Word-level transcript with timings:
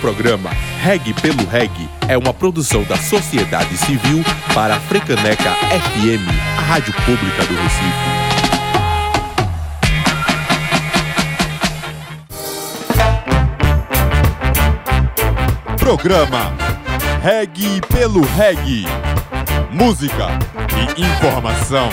programa 0.00 0.50
Reg 0.82 1.12
pelo 1.14 1.46
Reg 1.46 1.70
é 2.08 2.16
uma 2.16 2.32
produção 2.32 2.82
da 2.84 2.96
sociedade 2.96 3.76
civil 3.76 4.24
para 4.52 4.76
a 4.76 4.80
Frecaneca 4.80 5.50
FM, 5.54 6.28
a 6.58 6.60
rádio 6.60 6.92
pública 6.92 7.44
do 7.44 7.54
Recife. 7.62 8.24
Programa 15.78 16.52
Reg 17.22 17.80
pelo 17.92 18.22
Reg. 18.22 18.86
Música 19.70 20.28
e 20.96 21.02
informação. 21.02 21.88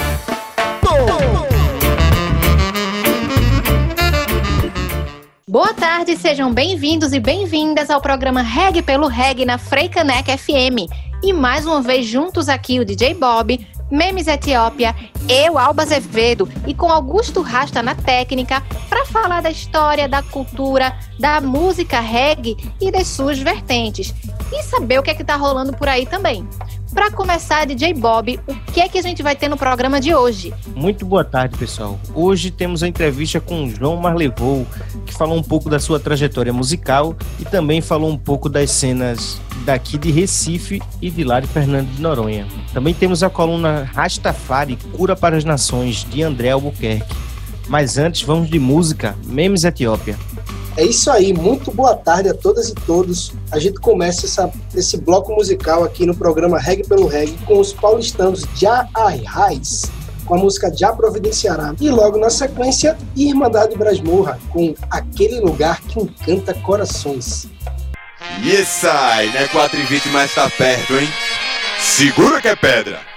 Boa 5.51 5.73
tarde, 5.73 6.15
sejam 6.15 6.53
bem-vindos 6.53 7.11
e 7.11 7.19
bem-vindas 7.19 7.89
ao 7.89 7.99
programa 7.99 8.41
Reg 8.41 8.81
pelo 8.81 9.07
Reg 9.07 9.43
na 9.43 9.57
Freicanec 9.57 10.37
FM. 10.37 10.89
E 11.21 11.33
mais 11.33 11.65
uma 11.65 11.81
vez 11.81 12.05
juntos 12.05 12.47
aqui 12.47 12.79
o 12.79 12.85
DJ 12.85 13.15
Bob, 13.15 13.59
Memes 13.91 14.27
Etiópia, 14.27 14.95
eu, 15.27 15.59
Alba 15.59 15.83
Azevedo, 15.83 16.47
e 16.65 16.73
com 16.73 16.89
Augusto 16.89 17.41
Rasta 17.41 17.83
na 17.83 17.93
técnica, 17.93 18.63
para 18.87 19.05
falar 19.05 19.41
da 19.41 19.51
história, 19.51 20.07
da 20.07 20.23
cultura, 20.23 20.97
da 21.19 21.41
música 21.41 21.99
reggae 21.99 22.55
e 22.79 22.89
das 22.89 23.09
suas 23.09 23.37
vertentes. 23.37 24.15
E 24.53 24.63
saber 24.63 24.99
o 24.99 25.03
que 25.03 25.11
é 25.11 25.13
que 25.13 25.23
tá 25.25 25.35
rolando 25.35 25.73
por 25.73 25.89
aí 25.89 26.05
também. 26.05 26.47
Para 26.93 27.09
começar, 27.09 27.65
DJ 27.65 27.93
Bob, 27.93 28.39
o 28.45 28.55
que 28.73 28.81
é 28.81 28.89
que 28.89 28.97
a 28.97 29.01
gente 29.01 29.23
vai 29.23 29.33
ter 29.35 29.47
no 29.47 29.55
programa 29.55 29.99
de 29.99 30.13
hoje? 30.13 30.53
Muito 30.75 31.05
boa 31.05 31.23
tarde, 31.23 31.57
pessoal. 31.57 31.97
Hoje 32.13 32.51
temos 32.51 32.83
a 32.83 32.87
entrevista 32.87 33.39
com 33.39 33.63
o 33.63 33.69
João 33.69 33.95
Marlevou, 33.95 34.67
que 35.05 35.13
falou 35.13 35.37
um 35.37 35.43
pouco 35.43 35.69
da 35.69 35.79
sua 35.79 35.99
trajetória 35.99 36.51
musical 36.51 37.15
e 37.39 37.45
também 37.45 37.81
falou 37.81 38.09
um 38.09 38.17
pouco 38.17 38.49
das 38.49 38.71
cenas 38.71 39.39
daqui 39.65 39.97
de 39.97 40.11
Recife 40.11 40.81
e 41.01 41.09
de 41.09 41.23
lá 41.23 41.39
de 41.39 41.47
Fernando 41.47 41.87
de 41.87 42.01
Noronha. 42.01 42.45
Também 42.73 42.93
temos 42.93 43.23
a 43.23 43.29
coluna 43.29 43.89
Rastafari, 43.93 44.75
Cura 44.97 45.15
para 45.15 45.37
as 45.37 45.45
Nações, 45.45 46.05
de 46.09 46.21
André 46.21 46.49
Albuquerque. 46.49 47.15
Mas 47.69 47.97
antes, 47.97 48.21
vamos 48.23 48.49
de 48.49 48.59
música, 48.59 49.15
Memes 49.25 49.63
Etiópia. 49.63 50.17
É 50.77 50.85
isso 50.85 51.11
aí, 51.11 51.33
muito 51.33 51.69
boa 51.71 51.95
tarde 51.95 52.29
a 52.29 52.33
todas 52.33 52.69
e 52.69 52.73
todos. 52.73 53.33
A 53.51 53.59
gente 53.59 53.79
começa 53.79 54.25
essa, 54.25 54.49
esse 54.73 54.97
bloco 54.97 55.33
musical 55.33 55.83
aqui 55.83 56.05
no 56.05 56.15
programa 56.15 56.57
Reg 56.57 56.87
pelo 56.87 57.07
Reg 57.07 57.37
com 57.45 57.59
os 57.59 57.73
paulistanos 57.73 58.45
Já 58.55 58.87
Raiz, 58.95 59.91
com 60.25 60.35
a 60.35 60.37
música 60.37 60.73
Já 60.73 60.93
Providenciará. 60.93 61.75
E 61.79 61.89
logo 61.89 62.17
na 62.17 62.29
sequência, 62.29 62.97
Irmandade 63.17 63.77
Brasmurra, 63.77 64.39
com 64.49 64.73
Aquele 64.89 65.41
Lugar 65.41 65.81
que 65.81 65.99
Encanta 65.99 66.53
Corações. 66.53 67.49
E 68.41 68.51
esse 68.51 68.87
aí, 68.87 69.29
né? 69.33 69.47
4 69.49 69.77
e 69.77 69.83
20, 69.83 70.09
mas 70.09 70.33
tá 70.33 70.49
perto, 70.49 70.93
hein? 70.93 71.09
Segura 71.79 72.41
que 72.41 72.47
é 72.47 72.55
pedra! 72.55 73.10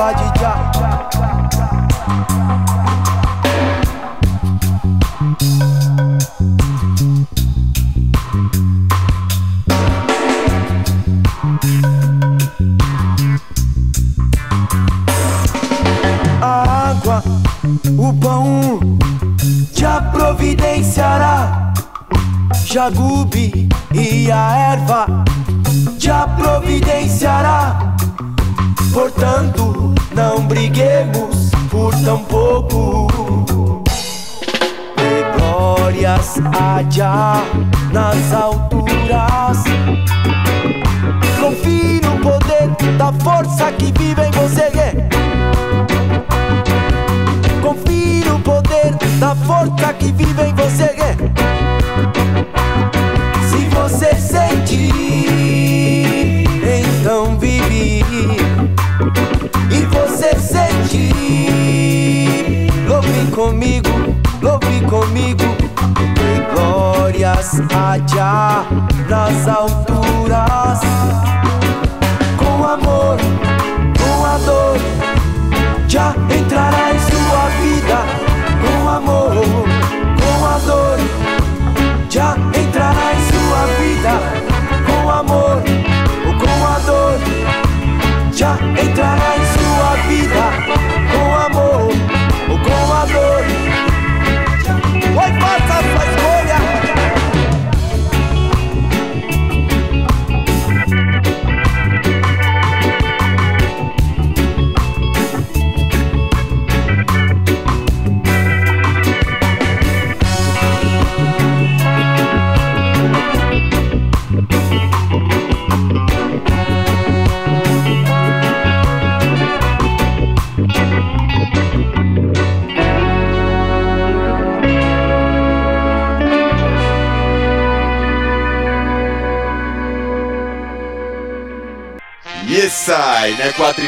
A 0.00 0.10
erva 0.12 0.67
nas 37.92 38.32
alturas. 38.32 39.64
Confie 41.40 42.00
no 42.04 42.20
poder 42.20 42.68
da 42.96 43.12
força 43.14 43.72
que 43.72 43.86
vive 43.98 44.22
em 44.22 44.30
você. 44.30 44.70
Confie 47.60 48.24
no 48.24 48.38
poder 48.38 48.94
da 49.18 49.34
força 49.34 49.92
que 49.94 50.12
vive 50.12 50.40
em 50.40 50.54
você. 50.54 50.94
Se 53.48 53.68
você 53.70 54.14
sente, 54.14 54.92
então 56.62 57.36
vive. 57.38 58.04
E 59.72 59.84
você 59.86 60.38
sente, 60.38 61.10
louve 62.86 63.30
comigo, 63.32 63.90
louve 64.40 64.80
comigo. 64.82 65.37
A 67.98 68.14
já 68.14 69.87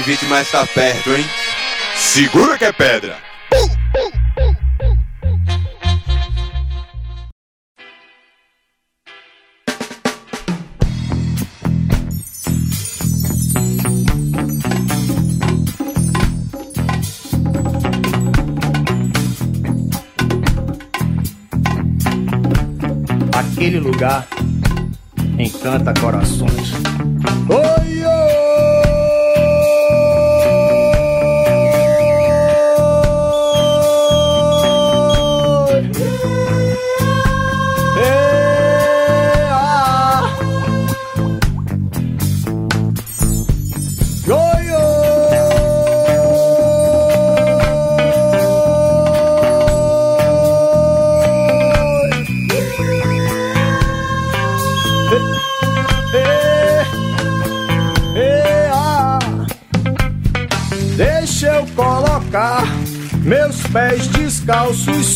2020, 0.00 0.28
mas 0.28 0.50
tá 0.50 0.66
perto, 0.66 1.10
hein? 1.10 1.24
Segura 1.94 2.56
que 2.56 2.64
é 2.64 2.72
pedra! 2.72 3.18
Aquele 23.34 23.80
lugar 23.80 24.26
encanta 25.38 25.92
corações. 26.00 26.79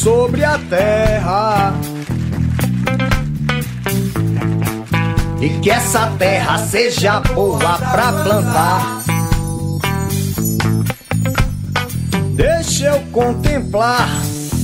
Sobre 0.04 0.44
a 0.44 0.58
terra. 0.58 1.72
E 5.40 5.48
que 5.60 5.70
essa 5.70 6.08
terra 6.18 6.58
seja 6.58 7.20
boa 7.20 7.78
pra 7.78 8.12
plantar. 8.12 9.02
Deixa 12.34 12.84
eu 12.84 13.00
contemplar 13.12 14.06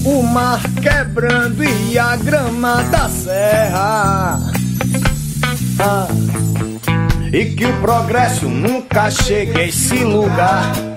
o 0.05 0.23
mar 0.23 0.61
quebrando 0.83 1.65
e 1.65 1.99
a 1.99 2.17
grama 2.17 2.83
da 2.85 3.09
serra. 3.09 4.41
Ah, 5.79 6.07
e 7.33 7.47
que 7.47 7.65
o 7.65 7.81
progresso 7.81 8.47
nunca 8.47 9.11
chegue 9.11 9.59
a 9.59 9.67
esse 9.67 10.05
lugar. 10.05 10.90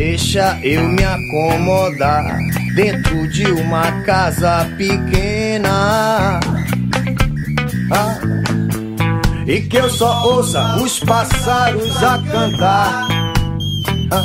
Deixa 0.00 0.58
eu 0.62 0.88
me 0.88 1.04
acomodar 1.04 2.38
dentro 2.74 3.28
de 3.28 3.44
uma 3.52 4.00
casa 4.00 4.66
pequena. 4.78 6.40
Ah, 7.92 8.18
e 9.46 9.60
que 9.60 9.76
eu 9.76 9.90
só 9.90 10.24
ouça 10.24 10.76
os 10.76 11.00
pássaros 11.00 12.02
a 12.02 12.16
cantar. 12.16 13.08
Ah, 14.10 14.24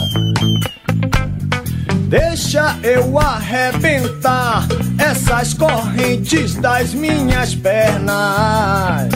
deixa 2.08 2.78
eu 2.82 3.20
arrebentar 3.20 4.66
essas 4.98 5.54
correntes 5.54 6.56
das 6.56 6.94
minhas 6.94 7.54
pernas. 7.54 9.10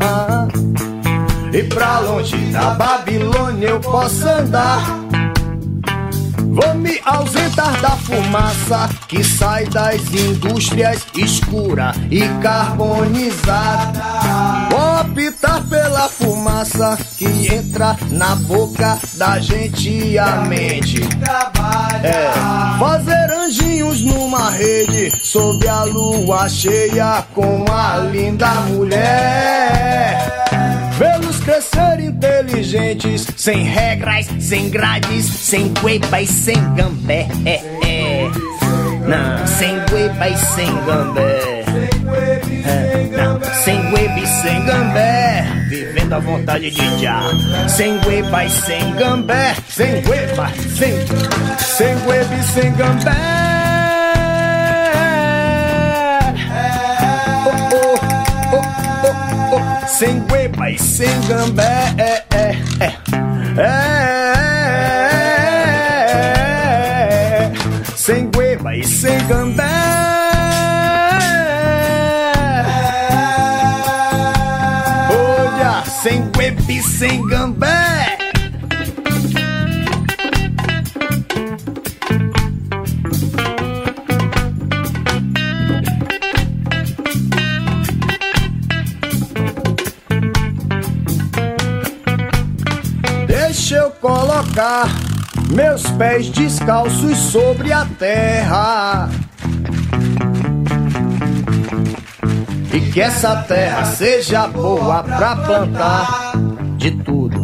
Ah, 0.00 0.48
e 1.52 1.62
pra 1.62 2.00
longe 2.00 2.36
da 2.50 2.70
Babilônia 2.70 3.68
eu 3.68 3.78
posso 3.78 4.28
andar 4.28 5.01
ausentar 7.04 7.80
da 7.80 7.90
fumaça 7.90 8.88
que 9.08 9.22
sai 9.24 9.66
das 9.66 10.00
indústrias 10.12 11.06
escura 11.16 11.92
e 12.10 12.20
carbonizada. 12.40 14.02
Optar 15.00 15.62
pela 15.68 16.08
fumaça 16.08 16.98
que 17.16 17.54
entra 17.54 17.96
na 18.10 18.36
boca 18.36 18.98
da 19.14 19.38
gente 19.38 19.90
e 19.90 20.18
a 20.18 20.36
mente. 20.42 21.02
É, 22.02 22.32
fazer 22.78 23.32
anjinhos 23.32 24.00
numa 24.02 24.50
rede 24.50 25.10
sob 25.24 25.66
a 25.68 25.84
lua 25.84 26.48
cheia 26.48 27.24
com 27.34 27.64
a 27.70 27.98
linda 27.98 28.50
mulher. 28.70 30.41
Crescer 31.44 31.98
inteligentes, 31.98 33.26
sem 33.36 33.64
regras, 33.64 34.28
sem 34.38 34.70
grades, 34.70 35.24
sem 35.24 35.74
cuepa 35.74 36.20
e 36.20 36.26
sem 36.26 36.56
gambé. 36.74 37.26
É, 37.44 37.54
é. 37.84 38.30
Não, 39.06 39.46
sem 39.46 39.80
cuepa 39.90 40.28
e 40.28 40.36
sem 40.38 40.72
gambé. 40.84 41.64
É, 42.64 43.08
não, 43.16 43.40
sem 43.64 43.80
e 44.20 44.26
sem 44.26 44.64
gambé. 44.64 45.44
Vivendo 45.68 46.12
a 46.12 46.18
vontade 46.20 46.70
de 46.70 47.02
já. 47.02 47.20
Sem 47.68 47.98
e 48.44 48.50
sem 48.50 48.94
gambé. 48.94 49.56
Sem 49.68 50.00
cuepa, 50.02 50.48
sem, 50.78 50.94
sem 51.58 51.96
e 52.38 52.52
sem 52.52 52.72
gambé. 52.74 53.51
Sem 59.92 60.20
gueba 60.26 60.70
e 60.70 60.78
sem 60.78 61.20
gambé. 61.28 61.94
É, 61.98 62.24
é, 62.34 62.56
é, 62.80 62.94
é, 63.60 63.72
sem 67.94 68.30
gueba 68.30 68.74
e 68.74 68.84
sem 68.84 69.18
gambé. 69.26 69.62
Olha, 75.10 75.84
sem 75.84 76.30
gueba 76.30 76.72
e 76.72 76.82
sem 76.82 77.26
gambé. 77.26 77.61
Colocar 94.02 94.88
meus 95.48 95.82
pés 95.92 96.28
descalços 96.28 97.16
sobre 97.16 97.72
a 97.72 97.86
terra. 97.86 99.08
E 102.74 102.80
que 102.90 103.00
essa 103.00 103.36
terra 103.36 103.84
seja 103.84 104.48
boa 104.48 105.04
pra 105.04 105.36
plantar 105.36 106.32
de 106.76 106.90
tudo. 106.90 107.40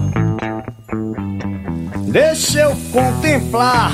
Deixa 2.10 2.60
eu 2.62 2.76
contemplar 2.92 3.92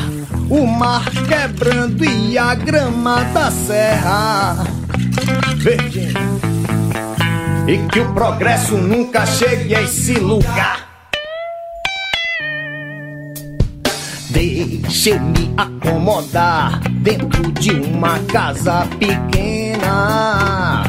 o 0.49 0.67
mar 0.67 1.05
quebrando 1.29 2.03
e 2.03 2.39
a 2.39 2.55
grama 2.55 3.25
da 3.25 3.51
serra. 3.51 4.65
Verdinho. 5.57 6.41
E 7.67 7.79
que 7.89 8.01
o 8.01 8.15
progresso 8.15 8.77
nunca 8.77 9.27
chegue 9.27 9.75
a 9.75 9.83
esse 9.83 10.15
lugar. 10.15 10.84
Eu 15.07 15.21
me 15.21 15.53
acomodar 15.57 16.81
dentro 16.91 17.53
de 17.53 17.71
uma 17.73 18.19
casa 18.21 18.87
pequena. 18.99 20.85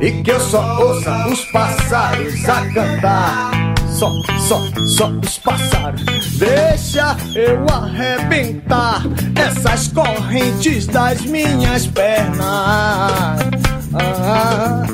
E 0.00 0.22
que 0.22 0.30
eu 0.30 0.40
só 0.40 0.78
ouça 0.80 1.28
os 1.28 1.44
pássaros 1.46 2.48
a 2.48 2.66
cantar. 2.72 3.50
Só, 3.88 4.12
só, 4.38 4.62
só 4.96 5.08
os 5.08 5.38
pássaros. 5.38 6.04
Deixa 6.38 7.16
eu 7.34 7.64
arrebentar 7.72 9.02
essas 9.34 9.88
correntes 9.88 10.86
das 10.86 11.22
minhas 11.22 11.86
pernas. 11.86 13.40
Ah, 13.94 14.84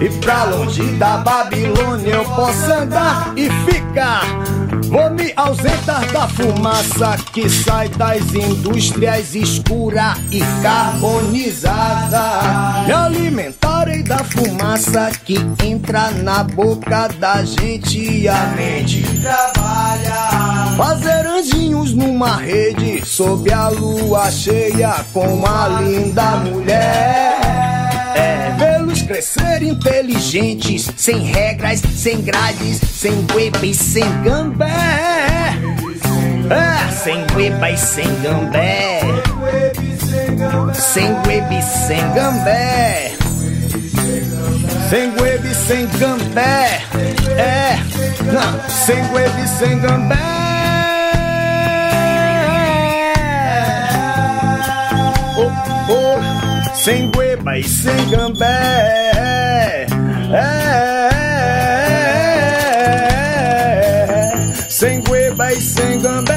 e 0.00 0.08
pra 0.20 0.44
longe 0.44 0.82
da 0.96 1.18
Babilônia 1.18 2.14
eu 2.14 2.24
posso 2.24 2.72
andar 2.72 3.32
e 3.36 3.48
ficar 3.70 4.24
Vou 4.92 5.08
me 5.08 5.32
ausentar 5.36 6.06
da 6.12 6.28
fumaça 6.28 7.16
que 7.32 7.48
sai 7.48 7.88
das 7.88 8.34
indústrias 8.34 9.34
escura 9.34 10.12
e 10.30 10.40
carbonizada. 10.62 12.20
Me 12.84 12.92
alimentarei 12.92 14.02
da 14.02 14.18
fumaça 14.18 15.10
que 15.24 15.38
entra 15.64 16.10
na 16.10 16.44
boca 16.44 17.08
da 17.18 17.42
gente 17.42 18.02
e 18.02 18.28
a 18.28 18.48
mente 18.48 19.02
trabalha. 19.22 20.76
Fazer 20.76 21.26
anjinhos 21.26 21.94
numa 21.94 22.36
rede 22.36 23.02
sob 23.06 23.50
a 23.50 23.70
lua 23.70 24.30
cheia 24.30 25.06
com 25.14 25.42
a 25.46 25.80
linda 25.80 26.36
mulher. 26.36 27.40
É, 28.14 28.54
crescer 29.12 29.62
inteligentes, 29.62 30.90
sem 30.96 31.18
regras, 31.18 31.82
sem 31.94 32.22
grades, 32.22 32.80
sem 32.80 33.26
e 33.62 33.74
sem 33.74 34.22
gambé. 34.22 35.54
Ah, 36.50 36.90
sem 36.90 37.26
e 37.70 37.76
sem 37.76 38.22
gambé. 38.22 39.00
Sem 40.72 41.12
e 41.52 41.62
sem 41.62 42.12
gambé. 42.14 43.12
Sem 44.88 45.10
web, 45.20 45.54
sem 45.54 45.86
gambé. 45.98 46.80
É, 47.36 47.76
não, 48.32 48.70
sem 48.70 48.96
web, 49.12 49.48
sem 49.58 49.78
gambé. 49.78 50.51
Sem 57.52 57.58
gueba 57.58 57.58
e 57.58 57.64
sem 57.64 58.08
gambé. 58.10 59.86
É, 60.34 61.08
sem 64.70 65.00
gueba 65.02 65.52
e 65.52 65.60
sem 65.60 66.00
gambé. 66.00 66.32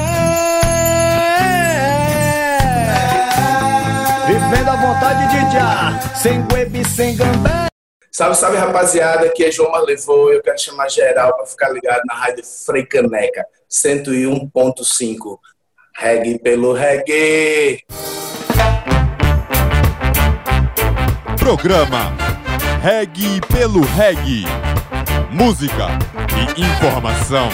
Vivendo 4.26 4.68
a 4.68 4.76
vontade 4.76 5.28
de 5.30 5.40
já, 5.52 5.98
sem 6.16 6.42
gueba 6.46 6.76
e 6.76 6.84
sem 6.84 7.16
gambé. 7.16 7.66
Salve, 8.12 8.36
salve 8.36 8.56
rapaziada, 8.56 9.26
aqui 9.26 9.44
é 9.44 9.50
João 9.50 9.72
Marlevou. 9.72 10.32
Eu 10.32 10.42
quero 10.42 10.58
chamar 10.58 10.88
geral 10.90 11.36
para 11.36 11.46
ficar 11.46 11.68
ligado 11.68 12.02
na 12.06 12.14
rádio 12.14 12.44
Freicaneca 12.44 13.46
101.5. 13.70 15.38
Reggae 15.98 16.38
pelo 16.38 16.72
reggae. 16.74 17.84
Programa 21.46 22.12
Reggae 22.82 23.40
pelo 23.40 23.80
Reggae. 23.80 24.42
Música 25.30 25.86
e 26.56 26.60
informação. 26.60 27.48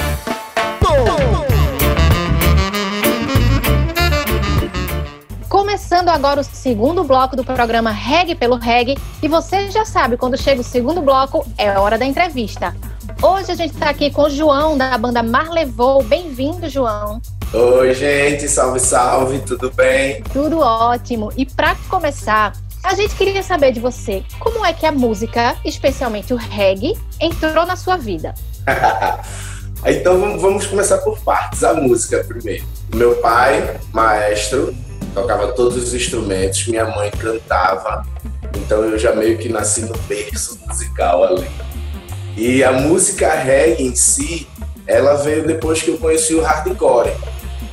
Começando 5.46 6.08
agora 6.08 6.40
o 6.40 6.42
segundo 6.42 7.04
bloco 7.04 7.36
do 7.36 7.44
programa 7.44 7.90
Reg 7.90 8.34
pelo 8.34 8.56
Reg. 8.56 8.96
E 9.22 9.28
você 9.28 9.70
já 9.70 9.84
sabe, 9.84 10.16
quando 10.16 10.38
chega 10.38 10.62
o 10.62 10.64
segundo 10.64 11.02
bloco, 11.02 11.46
é 11.58 11.78
hora 11.78 11.98
da 11.98 12.06
entrevista. 12.06 12.74
Hoje 13.20 13.52
a 13.52 13.54
gente 13.54 13.74
está 13.74 13.90
aqui 13.90 14.10
com 14.10 14.22
o 14.22 14.30
João, 14.30 14.78
da 14.78 14.96
banda 14.96 15.22
Marlevou. 15.22 16.02
Bem-vindo, 16.02 16.66
João. 16.66 17.20
Oi, 17.52 17.92
gente, 17.92 18.48
salve, 18.48 18.80
salve, 18.80 19.40
tudo 19.40 19.70
bem? 19.70 20.22
Tudo 20.32 20.60
ótimo. 20.60 21.30
E 21.36 21.44
para 21.44 21.74
começar, 21.90 22.54
a 22.82 22.94
gente 22.94 23.14
queria 23.14 23.42
saber 23.42 23.72
de 23.72 23.80
você, 23.80 24.24
como 24.40 24.64
é 24.66 24.72
que 24.72 24.84
a 24.84 24.92
música, 24.92 25.56
especialmente 25.64 26.34
o 26.34 26.36
reggae, 26.36 26.98
entrou 27.20 27.64
na 27.64 27.76
sua 27.76 27.96
vida? 27.96 28.34
então 29.86 30.38
vamos 30.38 30.66
começar 30.66 30.98
por 30.98 31.18
partes. 31.20 31.62
A 31.62 31.74
música 31.74 32.24
primeiro. 32.24 32.64
Meu 32.94 33.16
pai, 33.16 33.80
maestro, 33.92 34.74
tocava 35.14 35.52
todos 35.52 35.76
os 35.76 35.94
instrumentos, 35.94 36.66
minha 36.66 36.84
mãe 36.84 37.10
cantava, 37.10 38.04
então 38.56 38.82
eu 38.84 38.98
já 38.98 39.14
meio 39.14 39.38
que 39.38 39.48
nasci 39.48 39.82
no 39.82 39.96
berço 40.08 40.58
musical 40.66 41.24
ali. 41.24 41.48
E 42.36 42.64
a 42.64 42.72
música 42.72 43.32
reggae 43.32 43.84
em 43.84 43.94
si, 43.94 44.48
ela 44.86 45.14
veio 45.14 45.46
depois 45.46 45.82
que 45.82 45.90
eu 45.90 45.98
conheci 45.98 46.34
o 46.34 46.42
hardcore. 46.42 47.12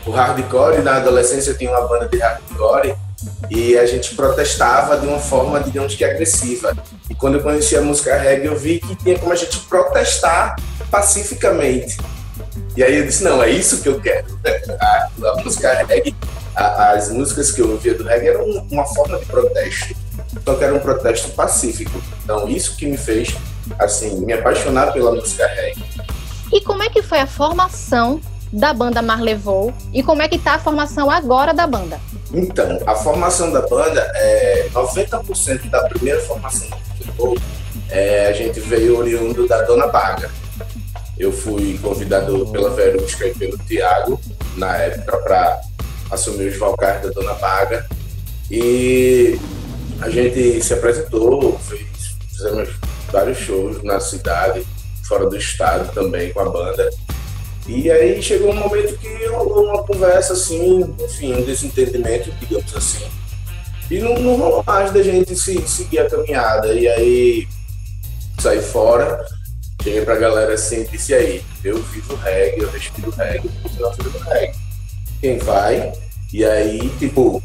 O 0.05 0.11
hardcore, 0.11 0.81
na 0.81 0.97
adolescência 0.97 1.51
eu 1.51 1.57
tinha 1.57 1.71
uma 1.71 1.87
banda 1.87 2.07
de 2.07 2.17
hardcore 2.19 2.95
e 3.49 3.77
a 3.77 3.85
gente 3.85 4.15
protestava 4.15 4.97
de 4.97 5.07
uma 5.07 5.19
forma, 5.19 5.59
digamos 5.59 5.95
que 5.95 6.03
agressiva. 6.03 6.75
E 7.09 7.15
quando 7.15 7.35
eu 7.35 7.41
conheci 7.41 7.75
a 7.75 7.81
música 7.81 8.17
reggae, 8.17 8.47
eu 8.47 8.55
vi 8.55 8.79
que 8.79 8.95
tinha 8.95 9.17
como 9.17 9.31
a 9.31 9.35
gente 9.35 9.59
protestar 9.61 10.55
pacificamente. 10.91 11.97
E 12.75 12.83
aí 12.83 12.97
eu 12.97 13.05
disse, 13.05 13.23
não, 13.23 13.41
é 13.41 13.49
isso 13.49 13.81
que 13.81 13.89
eu 13.89 13.99
quero. 13.99 14.27
A, 14.79 15.43
música 15.43 15.83
reggae, 15.83 16.15
as 16.55 17.09
músicas 17.09 17.51
que 17.51 17.61
eu 17.61 17.71
ouvia 17.71 17.93
do 17.93 18.03
reggae 18.03 18.29
eram 18.29 18.45
uma 18.71 18.85
forma 18.85 19.17
de 19.19 19.25
protesto. 19.25 19.95
Só 20.45 20.55
que 20.55 20.63
era 20.63 20.73
um 20.73 20.79
protesto 20.79 21.29
pacífico. 21.29 22.01
Então 22.23 22.47
isso 22.47 22.75
que 22.75 22.85
me 22.85 22.97
fez, 22.97 23.35
assim, 23.77 24.25
me 24.25 24.33
apaixonar 24.33 24.93
pela 24.93 25.11
música 25.11 25.47
reggae. 25.47 25.83
E 26.51 26.61
como 26.61 26.83
é 26.83 26.89
que 26.89 27.01
foi 27.01 27.19
a 27.19 27.27
formação 27.27 28.21
da 28.51 28.73
banda 28.73 29.01
Marlevou 29.01 29.73
e 29.93 30.01
como 30.01 30.21
é 30.21 30.27
que 30.27 30.37
tá 30.37 30.55
a 30.55 30.59
formação 30.59 31.09
agora 31.09 31.53
da 31.53 31.67
banda? 31.67 31.99
Então, 32.33 32.79
a 32.85 32.95
formação 32.95 33.51
da 33.51 33.61
banda 33.61 34.01
é 34.15 34.69
90% 34.73 35.69
da 35.69 35.83
primeira 35.87 36.19
formação 36.21 36.67
Marlevou, 36.69 37.37
é, 37.89 38.27
a 38.27 38.33
gente 38.33 38.59
veio 38.59 38.97
oriundo 38.97 39.47
da 39.47 39.61
Dona 39.63 39.87
Baga. 39.87 40.29
Eu 41.17 41.31
fui 41.31 41.77
convidado 41.81 42.47
pela 42.47 42.69
Verusca 42.69 43.27
e 43.27 43.33
pelo 43.33 43.57
Tiago, 43.57 44.19
na 44.55 44.77
época, 44.77 45.17
para 45.17 45.61
assumir 46.11 46.47
os 46.47 46.57
vocais 46.57 47.01
da 47.01 47.09
Dona 47.09 47.33
Baga. 47.33 47.85
E 48.49 49.37
a 50.01 50.09
gente 50.09 50.61
se 50.63 50.73
apresentou, 50.73 51.59
fez, 51.59 52.15
fizemos 52.31 52.69
vários 53.11 53.37
shows 53.37 53.83
na 53.83 53.99
cidade, 53.99 54.65
fora 55.03 55.29
do 55.29 55.35
estado 55.35 55.91
também 55.93 56.31
com 56.31 56.39
a 56.39 56.49
banda. 56.49 56.89
E 57.69 57.89
aí 57.91 58.21
chegou 58.21 58.51
um 58.51 58.55
momento 58.55 58.97
que 58.97 59.27
rolou 59.27 59.65
uma 59.65 59.83
conversa 59.83 60.33
assim, 60.33 60.95
enfim, 60.99 61.33
um 61.35 61.43
desentendimento, 61.43 62.31
digamos 62.39 62.75
assim. 62.75 63.05
E 63.91 63.99
não, 63.99 64.17
não 64.17 64.35
rolou 64.37 64.63
mais 64.65 64.91
da 64.91 65.03
gente 65.03 65.35
se, 65.35 65.61
seguir 65.67 65.99
a 65.99 66.09
caminhada. 66.09 66.73
E 66.73 66.87
aí 66.87 67.47
saí 68.39 68.59
fora, 68.59 69.23
cheguei 69.83 70.01
pra 70.01 70.15
galera 70.15 70.53
assim 70.55 70.81
e 70.81 70.87
disse, 70.87 71.13
aí, 71.13 71.43
eu 71.63 71.77
vivo 71.77 72.15
reggae, 72.15 72.59
eu 72.59 72.71
respiro 72.71 73.11
reggae, 73.11 73.49
eu 73.79 73.93
fazendo 73.93 74.17
reggae. 74.17 74.55
Quem 75.21 75.37
vai? 75.37 75.93
E 76.33 76.43
aí, 76.43 76.89
tipo, 76.97 77.41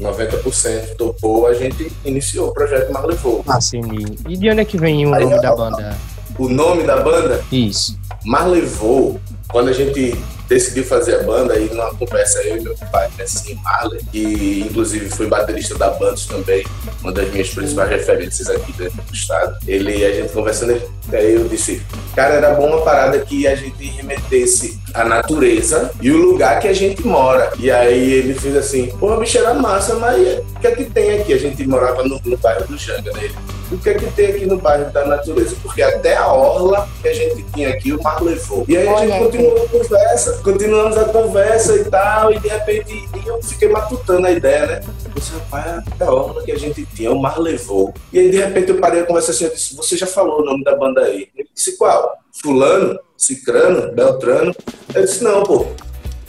90% 0.00 0.96
topou, 0.96 1.46
a 1.46 1.54
gente 1.54 1.92
iniciou 2.04 2.48
o 2.48 2.52
projeto 2.52 2.92
Marlevou. 2.92 3.44
Ah, 3.46 3.60
sim. 3.60 3.80
E 4.28 4.36
de 4.36 4.50
onde 4.50 4.60
é 4.60 4.64
que 4.64 4.76
vem 4.76 5.06
o 5.06 5.14
aí, 5.14 5.24
nome 5.24 5.40
da 5.40 5.54
banda? 5.54 5.98
O 6.36 6.48
nome 6.48 6.82
da 6.82 6.96
banda? 6.96 7.44
Isso. 7.52 7.96
Marlevou 8.24 9.20
quando 9.50 9.68
a 9.68 9.72
gente 9.72 10.14
decidiu 10.48 10.84
fazer 10.84 11.16
a 11.16 11.22
banda, 11.22 11.54
aí 11.54 11.68
numa 11.68 11.94
conversa 11.94 12.42
eu 12.42 12.56
e 12.56 12.60
meu 12.60 12.74
pai, 12.90 13.08
assim, 13.20 13.54
Marley, 13.62 14.00
que 14.10 14.64
inclusive 14.66 15.08
foi 15.10 15.26
baterista 15.26 15.76
da 15.76 15.90
Bandos 15.90 16.26
também, 16.26 16.64
uma 17.02 17.12
das 17.12 17.30
minhas 17.30 17.50
principais 17.50 17.90
referências 17.90 18.48
aqui 18.48 18.72
dentro 18.72 19.02
do 19.02 19.14
estado. 19.14 19.56
Ele, 19.66 20.04
a 20.04 20.12
gente 20.12 20.32
conversando, 20.32 20.80
aí 21.12 21.34
eu 21.34 21.46
disse, 21.48 21.82
cara, 22.14 22.34
era 22.34 22.54
bom 22.54 22.66
uma 22.66 22.82
parada 22.82 23.18
que 23.20 23.46
a 23.46 23.54
gente 23.54 23.84
remetesse 23.84 24.78
a 24.94 25.04
natureza 25.04 25.90
e 26.00 26.10
o 26.10 26.16
lugar 26.16 26.60
que 26.60 26.68
a 26.68 26.72
gente 26.72 27.06
mora. 27.06 27.52
E 27.58 27.70
aí 27.70 28.12
ele 28.12 28.34
fez 28.34 28.56
assim, 28.56 28.86
porra, 28.98 29.18
bicho, 29.18 29.38
era 29.38 29.54
massa, 29.54 29.94
mas 29.96 30.38
o 30.38 30.60
que 30.60 30.66
é 30.66 30.74
que 30.74 30.84
tem 30.84 31.20
aqui? 31.20 31.32
A 31.32 31.38
gente 31.38 31.66
morava 31.66 32.02
no, 32.02 32.20
no 32.24 32.36
bairro 32.38 32.66
do 32.66 32.78
Janga, 32.78 33.12
né? 33.12 33.30
O 33.70 33.78
que 33.78 33.90
é 33.90 33.94
que 33.94 34.06
tem 34.12 34.26
aqui 34.26 34.46
no 34.46 34.58
bairro 34.58 34.90
da 34.92 35.04
natureza? 35.04 35.56
Porque 35.62 35.82
até 35.82 36.16
a 36.16 36.32
orla 36.32 36.88
que 37.02 37.08
a 37.08 37.14
gente 37.14 37.42
tinha 37.54 37.70
aqui, 37.70 37.92
o 37.92 38.02
mar 38.02 38.22
levou. 38.22 38.64
E 38.66 38.76
aí 38.76 38.88
a 38.88 39.06
gente 39.06 39.18
continuou 39.18 39.62
a 39.62 39.68
conversa, 39.68 40.40
continuamos 40.42 40.96
a 40.96 41.04
conversa 41.06 41.76
e 41.76 41.84
tal, 41.84 42.32
e 42.32 42.38
de 42.38 42.48
repente 42.48 43.08
eu 43.26 43.42
fiquei 43.42 43.68
matutando 43.68 44.26
a 44.26 44.30
ideia, 44.30 44.66
né? 44.66 44.80
Eu 45.04 45.12
disse, 45.14 45.32
rapaz, 45.32 45.84
até 45.86 46.04
a 46.04 46.12
orla 46.12 46.42
que 46.42 46.52
a 46.52 46.58
gente 46.58 46.86
tinha, 46.94 47.12
o 47.12 47.20
mar 47.20 47.38
levou. 47.38 47.92
E 48.12 48.18
aí 48.18 48.30
de 48.30 48.38
repente 48.38 48.70
eu 48.70 48.78
parei 48.78 49.02
a 49.02 49.06
conversa 49.06 49.32
assim, 49.32 49.44
eu 49.44 49.50
disse, 49.50 49.76
você 49.76 49.96
já 49.96 50.06
falou 50.06 50.40
o 50.40 50.44
nome 50.44 50.64
da 50.64 50.74
banda 50.74 51.02
aí? 51.02 51.28
Ele 51.36 51.48
disse, 51.54 51.76
qual? 51.76 52.18
Fulano? 52.40 52.98
Cicrano? 53.16 53.92
Beltrano? 53.92 54.54
Eu 54.94 55.02
disse, 55.02 55.22
não, 55.22 55.42
pô, 55.42 55.66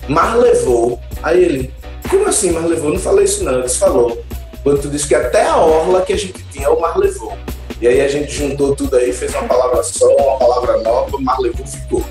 mar 0.07 0.37
levou. 0.37 0.99
Aí 1.23 1.43
ele, 1.43 1.73
como 2.09 2.27
assim 2.27 2.51
mar 2.51 2.65
levou? 2.65 2.91
Não 2.91 2.99
falei 2.99 3.25
isso 3.25 3.43
não, 3.43 3.53
ele 3.53 3.63
disse, 3.63 3.77
falou. 3.77 4.21
Quando 4.63 4.81
tu 4.81 4.89
disse 4.89 5.07
que 5.07 5.15
até 5.15 5.47
a 5.47 5.57
orla 5.57 6.01
que 6.01 6.13
a 6.13 6.17
gente 6.17 6.43
tinha, 6.51 6.69
o 6.69 6.79
mar 6.79 6.97
levou. 6.97 7.37
E 7.81 7.87
aí 7.87 8.01
a 8.01 8.07
gente 8.09 8.31
juntou 8.31 8.75
tudo 8.75 8.95
aí, 8.97 9.13
fez 9.13 9.33
uma 9.33 9.43
palavra 9.43 9.81
só, 9.83 10.05
uma 10.15 10.37
palavra 10.37 10.77
nova, 10.81 11.15
o 11.15 11.21
mar 11.21 11.39
levou 11.39 11.65
ficou. 11.65 12.03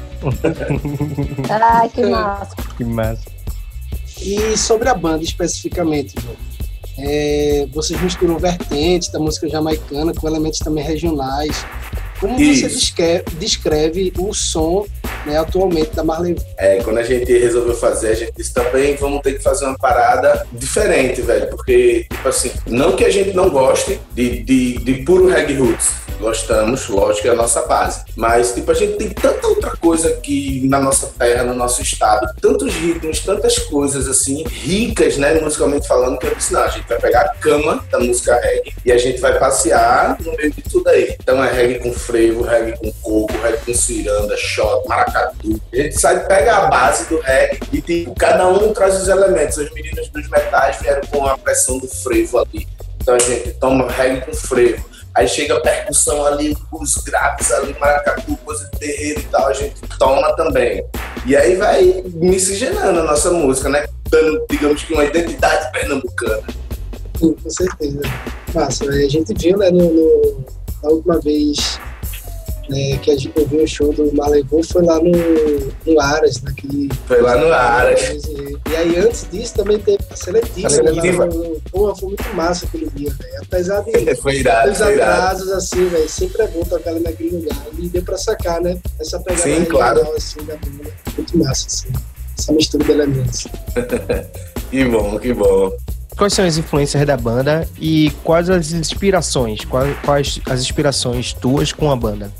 Ai, 1.50 1.88
que 1.94 2.06
massa. 2.06 2.56
Que 2.76 2.84
massa. 2.84 3.24
E 4.22 4.56
sobre 4.56 4.88
a 4.88 4.94
banda 4.94 5.22
especificamente, 5.22 6.14
João, 6.20 6.36
é, 6.98 7.66
vocês 7.72 8.00
misturam 8.00 8.38
vertentes 8.38 9.08
da 9.08 9.18
música 9.18 9.48
jamaicana 9.48 10.12
com 10.12 10.26
elementos 10.26 10.58
também 10.58 10.84
regionais. 10.84 11.64
Como 12.20 12.40
Isso. 12.40 12.62
você 12.62 12.74
descreve, 12.74 13.24
descreve 13.38 14.12
o 14.18 14.34
som 14.34 14.84
né, 15.24 15.38
atualmente 15.38 15.90
da 15.94 16.02
Marley. 16.02 16.36
É, 16.56 16.82
quando 16.82 16.98
a 16.98 17.02
gente 17.02 17.30
resolveu 17.38 17.74
fazer, 17.74 18.08
a 18.08 18.14
gente 18.14 18.32
disse 18.36 18.52
também 18.52 18.96
vamos 18.96 19.20
ter 19.22 19.34
que 19.34 19.42
fazer 19.42 19.66
uma 19.66 19.78
parada 19.78 20.46
diferente, 20.52 21.20
velho. 21.22 21.48
Porque, 21.48 22.06
tipo 22.10 22.28
assim, 22.28 22.50
não 22.66 22.96
que 22.96 23.04
a 23.04 23.10
gente 23.10 23.32
não 23.34 23.48
goste 23.50 24.00
de, 24.14 24.42
de, 24.42 24.78
de 24.78 24.94
puro 25.04 25.28
reggae 25.28 25.54
roots, 25.54 25.90
Gostamos, 26.18 26.88
lógico, 26.88 27.28
é 27.28 27.30
a 27.30 27.34
nossa 27.34 27.62
base. 27.62 28.04
Mas, 28.16 28.52
tipo, 28.52 28.70
a 28.70 28.74
gente 28.74 28.96
tem 28.96 29.08
tanta 29.10 29.46
outra 29.46 29.76
coisa 29.76 30.08
aqui 30.08 30.66
na 30.68 30.80
nossa 30.80 31.06
terra, 31.18 31.44
no 31.44 31.54
nosso 31.54 31.80
estado, 31.80 32.26
tantos 32.40 32.74
ritmos, 32.74 33.20
tantas 33.20 33.58
coisas, 33.58 34.08
assim, 34.08 34.42
ricas, 34.44 35.16
né, 35.16 35.34
musicalmente 35.40 35.86
falando, 35.86 36.18
que 36.18 36.26
eu 36.26 36.34
disse, 36.34 36.52
não, 36.52 36.62
a 36.62 36.68
gente 36.68 36.88
vai 36.88 36.98
pegar 36.98 37.20
a 37.20 37.28
cama 37.34 37.84
da 37.90 38.00
música 38.00 38.34
reggae 38.40 38.74
e 38.84 38.92
a 38.92 38.98
gente 38.98 39.20
vai 39.20 39.38
passear 39.38 40.16
no 40.20 40.36
meio 40.36 40.52
de 40.52 40.62
tudo 40.62 40.88
aí. 40.88 41.16
Então 41.20 41.42
é 41.42 41.52
reggae 41.52 41.78
com 41.78 41.92
frevo, 41.92 42.42
reggae 42.42 42.76
com 42.78 42.92
coco, 43.00 43.32
reggae 43.40 43.64
com 43.64 43.74
ciranda, 43.74 44.36
shot, 44.36 44.88
maracatu. 44.88 45.60
A 45.72 45.76
gente 45.76 46.00
sai, 46.00 46.26
pega 46.26 46.56
a 46.56 46.66
base 46.66 47.08
do 47.08 47.20
reggae 47.20 47.60
e, 47.72 47.80
tipo, 47.80 48.14
cada 48.16 48.48
um 48.48 48.72
traz 48.72 49.00
os 49.00 49.08
elementos. 49.08 49.56
Os 49.56 49.70
meninos 49.72 50.08
dos 50.08 50.28
metais 50.28 50.78
vieram 50.80 51.02
com 51.08 51.26
a 51.26 51.38
pressão 51.38 51.78
do 51.78 51.86
frevo 51.86 52.38
ali. 52.38 52.66
Então 53.00 53.14
a 53.14 53.18
gente 53.18 53.52
toma 53.52 53.90
reggae 53.90 54.20
com 54.26 54.34
frevo 54.34 54.87
Aí 55.18 55.26
chega 55.26 55.56
a 55.56 55.60
percussão 55.60 56.24
ali, 56.26 56.56
os 56.70 56.94
graves 56.98 57.50
ali, 57.50 57.74
maracatu, 57.80 58.36
coisa 58.44 58.70
de 58.70 58.78
terreiro 58.78 59.18
e 59.18 59.24
tal, 59.24 59.48
a 59.48 59.52
gente 59.52 59.74
toma 59.98 60.32
também. 60.36 60.84
E 61.26 61.34
aí 61.34 61.56
vai 61.56 62.04
miscigenando 62.14 63.00
a 63.00 63.02
nossa 63.02 63.28
música, 63.32 63.68
né? 63.68 63.84
Dando, 64.08 64.46
digamos 64.48 64.84
que, 64.84 64.94
uma 64.94 65.04
identidade 65.04 65.72
pernambucana. 65.72 66.44
Sim, 67.18 67.34
com 67.34 67.50
certeza. 67.50 68.00
Massa, 68.54 68.84
a 68.84 69.08
gente 69.08 69.34
viu, 69.34 69.58
né, 69.58 69.70
no, 69.72 69.92
no, 69.92 70.44
na 70.84 70.90
última 70.90 71.18
vez 71.18 71.80
né, 72.68 72.98
que 72.98 73.10
a 73.10 73.16
gente 73.16 73.32
ouviu 73.38 73.62
o 73.62 73.66
show 73.66 73.92
do 73.92 74.14
Malevou 74.14 74.62
foi 74.62 74.84
lá 74.84 74.98
no, 75.00 75.12
no 75.86 76.00
Aras, 76.00 76.42
naquele. 76.42 76.88
Foi 77.06 77.20
lá 77.20 77.36
no 77.36 77.52
Aras. 77.52 78.24
E, 78.26 78.56
e 78.70 78.76
aí 78.76 78.98
antes 78.98 79.26
disso 79.30 79.54
também 79.54 79.78
teve 79.78 79.98
a 80.10 80.16
seletiva. 80.16 80.66
A 80.66 80.70
seletiva. 80.70 81.26
Né, 81.26 81.34
no, 81.34 81.60
porra, 81.70 81.96
foi 81.96 82.08
muito 82.08 82.34
massa 82.34 82.66
aquele 82.66 82.90
dia, 82.90 83.10
velho. 83.10 83.42
Apesar 83.42 83.80
de 83.82 84.14
foi 84.16 84.36
irado, 84.36 84.70
dos 84.70 84.82
atrasos, 84.82 85.52
assim, 85.52 85.88
velho, 85.88 86.08
sempre 86.08 86.42
é 86.42 86.48
bom 86.48 86.62
tocar 86.64 86.90
ali 86.90 87.00
naquele 87.00 87.36
lugar. 87.36 87.66
E 87.78 87.88
deu 87.88 88.02
pra 88.02 88.18
sacar, 88.18 88.60
né? 88.60 88.78
Essa 89.00 89.18
pegada 89.20 89.42
Sim, 89.42 89.64
claro. 89.64 90.00
assim, 90.16 90.38
da 90.44 90.56
banda. 90.56 90.92
Muito 91.16 91.38
massa, 91.38 91.66
assim. 91.66 91.88
Essa 92.38 92.52
mistura 92.52 92.84
de 92.84 92.90
elementos. 92.92 93.46
que 94.70 94.84
bom, 94.84 95.18
que 95.18 95.32
bom 95.32 95.72
quais 96.16 96.32
são 96.32 96.44
as 96.44 96.58
influências 96.58 97.06
da 97.06 97.16
banda 97.16 97.66
e 97.80 98.10
quais 98.24 98.50
as 98.50 98.72
inspirações, 98.72 99.64
quais, 99.64 99.96
quais 100.04 100.40
as 100.50 100.60
inspirações 100.60 101.32
tuas 101.32 101.72
com 101.72 101.92
a 101.92 101.96
banda? 101.96 102.32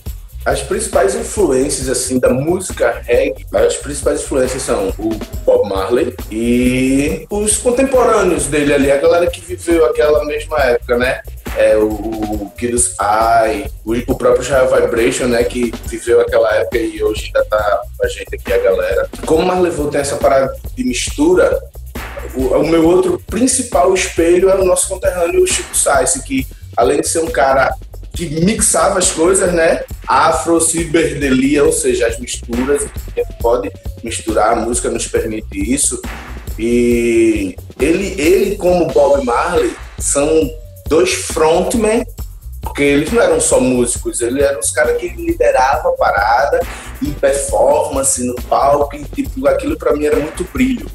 As 0.48 0.62
principais 0.62 1.14
influências 1.14 1.90
assim 1.90 2.18
da 2.18 2.30
música 2.30 3.02
reggae, 3.04 3.44
as 3.52 3.76
principais 3.76 4.22
influências 4.22 4.62
são 4.62 4.88
o 4.98 5.10
Bob 5.44 5.68
Marley 5.68 6.14
e 6.32 7.26
os 7.28 7.58
contemporâneos 7.58 8.46
dele 8.46 8.72
ali, 8.72 8.90
a 8.90 8.96
galera 8.96 9.26
que 9.26 9.42
viveu 9.42 9.84
aquela 9.84 10.24
mesma 10.24 10.58
época, 10.60 10.96
né? 10.96 11.20
É, 11.54 11.76
o, 11.76 11.88
o 11.88 12.52
Kiddos 12.56 12.96
Eye, 12.98 13.70
o, 13.84 14.14
próprio 14.14 14.42
Jail 14.42 14.74
Vibration, 14.74 15.26
né? 15.26 15.44
Que 15.44 15.70
viveu 15.84 16.22
aquela 16.22 16.50
época 16.54 16.78
e 16.78 17.02
hoje 17.02 17.26
ainda 17.26 17.44
tá 17.44 17.82
com 17.98 18.06
a 18.06 18.08
gente 18.08 18.34
aqui, 18.34 18.50
a 18.50 18.58
galera. 18.58 19.10
Como 19.26 19.42
o 19.42 19.46
Marley 19.46 19.72
tem 19.90 20.00
essa 20.00 20.16
parada 20.16 20.50
de 20.74 20.82
mistura, 20.82 21.60
o, 22.34 22.46
o, 22.54 22.66
meu 22.66 22.86
outro 22.86 23.22
principal 23.26 23.92
espelho 23.92 24.48
é 24.48 24.54
o 24.54 24.64
nosso 24.64 24.88
conterrâneo 24.88 25.46
Chico 25.46 25.76
Sainz, 25.76 26.14
que 26.24 26.46
além 26.74 27.02
de 27.02 27.08
ser 27.08 27.18
um 27.18 27.30
cara 27.30 27.70
que 28.14 28.26
mixava 28.42 28.98
as 28.98 29.10
coisas, 29.10 29.52
né? 29.52 29.84
Afro, 30.08 30.60
ciberdelia, 30.60 31.64
ou 31.64 31.72
seja, 31.72 32.06
as 32.06 32.18
misturas, 32.18 32.82
a 32.82 33.20
gente 33.20 33.34
pode 33.40 33.70
misturar, 34.02 34.52
a 34.52 34.56
música 34.56 34.88
nos 34.88 35.06
permite 35.06 35.58
isso. 35.58 36.00
E 36.58 37.54
ele, 37.78 38.20
ele 38.20 38.56
como 38.56 38.86
Bob 38.86 39.24
Marley, 39.24 39.76
são 39.98 40.50
dois 40.88 41.12
frontmen, 41.12 42.06
porque 42.62 42.82
eles 42.82 43.12
não 43.12 43.22
eram 43.22 43.40
só 43.40 43.60
músicos, 43.60 44.20
eles 44.20 44.42
eram 44.42 44.58
os 44.60 44.70
caras 44.70 44.96
que 44.98 45.08
lideravam 45.08 45.92
a 45.92 45.96
parada 45.96 46.60
em 47.02 47.12
performance, 47.12 48.24
no 48.24 48.34
palco, 48.42 48.96
e 48.96 49.04
tipo, 49.04 49.46
aquilo 49.46 49.76
para 49.76 49.92
mim 49.92 50.06
era 50.06 50.16
muito 50.16 50.44
brilho. 50.52 50.86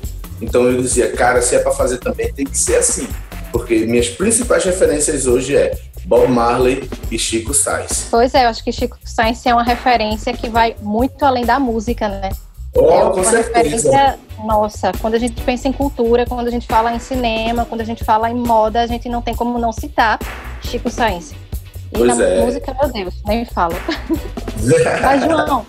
Então 0.41 0.63
eu 0.63 0.81
dizia, 0.81 1.11
cara, 1.11 1.41
se 1.41 1.55
é 1.55 1.59
para 1.59 1.71
fazer 1.71 1.99
também, 1.99 2.33
tem 2.33 2.45
que 2.45 2.57
ser 2.57 2.75
assim. 2.75 3.07
Porque 3.51 3.85
minhas 3.85 4.09
principais 4.09 4.63
referências 4.63 5.27
hoje 5.27 5.55
é 5.55 5.77
Bob 6.05 6.27
Marley 6.27 6.89
e 7.11 7.17
Chico 7.17 7.53
Sainz. 7.53 8.07
Pois 8.09 8.33
é, 8.33 8.45
eu 8.45 8.49
acho 8.49 8.63
que 8.63 8.71
Chico 8.71 8.97
Sainz 9.03 9.45
é 9.45 9.53
uma 9.53 9.63
referência 9.63 10.33
que 10.33 10.49
vai 10.49 10.75
muito 10.81 11.23
além 11.23 11.45
da 11.45 11.59
música, 11.59 12.07
né? 12.09 12.29
Oh, 12.75 12.89
é 12.89 13.01
com 13.11 13.23
certeza. 13.23 14.19
Nossa, 14.43 14.91
quando 14.99 15.13
a 15.13 15.19
gente 15.19 15.41
pensa 15.43 15.67
em 15.67 15.71
cultura, 15.71 16.25
quando 16.25 16.47
a 16.47 16.51
gente 16.51 16.67
fala 16.67 16.93
em 16.93 16.99
cinema, 16.99 17.65
quando 17.65 17.81
a 17.81 17.85
gente 17.85 18.03
fala 18.03 18.29
em 18.29 18.35
moda, 18.35 18.81
a 18.81 18.87
gente 18.87 19.07
não 19.07 19.21
tem 19.21 19.33
como 19.33 19.57
não 19.57 19.71
citar 19.71 20.19
Chico 20.61 20.89
Sainz. 20.89 21.31
E 21.31 21.97
pois 21.97 22.17
na 22.17 22.23
é. 22.23 22.41
música, 22.43 22.75
meu 22.79 22.91
Deus, 22.91 23.13
nem 23.25 23.45
falo. 23.45 23.75
Mas, 25.01 25.23
João, 25.23 25.65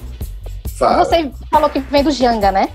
Fala. 0.76 1.04
você 1.04 1.30
falou 1.50 1.68
que 1.68 1.78
vem 1.78 2.02
do 2.02 2.10
Janga, 2.10 2.50
né? 2.50 2.68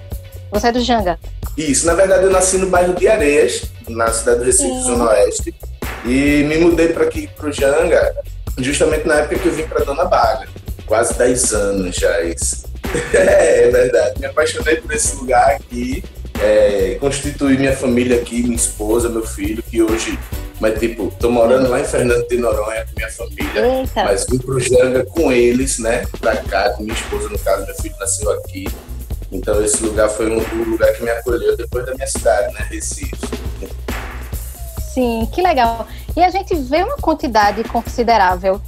Você 0.51 0.67
é 0.67 0.71
do 0.71 0.81
Janga. 0.81 1.19
Isso, 1.57 1.85
na 1.85 1.93
verdade 1.93 2.23
eu 2.23 2.31
nasci 2.31 2.57
no 2.57 2.69
bairro 2.69 2.93
de 2.93 3.07
Areias, 3.07 3.63
na 3.87 4.11
cidade 4.11 4.39
do 4.39 4.45
Recife, 4.45 4.69
Sim. 4.69 4.83
Zona 4.83 5.09
Oeste. 5.09 5.53
E 6.05 6.43
me 6.43 6.57
mudei 6.57 6.89
para 6.89 7.03
aqui, 7.03 7.27
para 7.35 7.49
o 7.49 7.51
Janga, 7.51 8.15
justamente 8.57 9.07
na 9.07 9.15
época 9.15 9.39
que 9.39 9.47
eu 9.47 9.53
vim 9.53 9.63
para 9.63 9.83
Dona 9.83 10.05
Baga. 10.05 10.47
Quase 10.85 11.17
10 11.17 11.53
anos 11.53 11.95
já 11.95 12.21
isso. 12.21 12.63
é, 13.13 13.67
é 13.67 13.69
verdade. 13.69 14.19
Me 14.19 14.25
apaixonei 14.25 14.77
por 14.77 14.91
esse 14.91 15.15
lugar 15.15 15.51
aqui. 15.51 16.03
É, 16.41 16.97
constituí 16.99 17.57
minha 17.57 17.75
família 17.75 18.17
aqui, 18.17 18.41
minha 18.43 18.55
esposa, 18.55 19.09
meu 19.09 19.25
filho, 19.25 19.61
que 19.61 19.81
hoje, 19.83 20.17
mas 20.59 20.79
tipo, 20.79 21.13
tô 21.19 21.29
morando 21.29 21.69
lá 21.69 21.81
em 21.81 21.83
Fernando 21.83 22.25
de 22.29 22.37
Noronha 22.37 22.85
com 22.85 22.93
minha 22.95 23.11
família, 23.11 23.79
Eita. 23.81 24.05
mas 24.05 24.25
vim 24.25 24.37
pro 24.37 24.57
Janga 24.57 25.03
com 25.03 25.33
eles, 25.33 25.79
né, 25.79 26.05
pra 26.21 26.37
cá, 26.37 26.69
com 26.71 26.83
minha 26.83 26.95
esposa, 26.95 27.27
no 27.27 27.37
caso, 27.39 27.65
meu 27.65 27.75
filho 27.75 27.95
nasceu 27.99 28.31
aqui. 28.31 28.65
Então 29.33 29.63
esse 29.63 29.83
lugar 29.83 30.09
foi 30.09 30.31
um, 30.31 30.39
um 30.39 30.63
lugar 30.63 30.93
que 30.93 31.03
me 31.03 31.09
acolheu 31.09 31.57
depois 31.57 31.85
da 31.85 31.93
minha 31.93 32.07
cidade, 32.07 32.53
né, 32.53 32.65
Recife. 32.69 33.17
Sim, 34.93 35.27
que 35.31 35.41
legal. 35.41 35.87
E 36.15 36.23
a 36.23 36.29
gente 36.29 36.55
vê 36.55 36.83
uma 36.83 36.97
quantidade 36.97 37.63
considerável. 37.63 38.59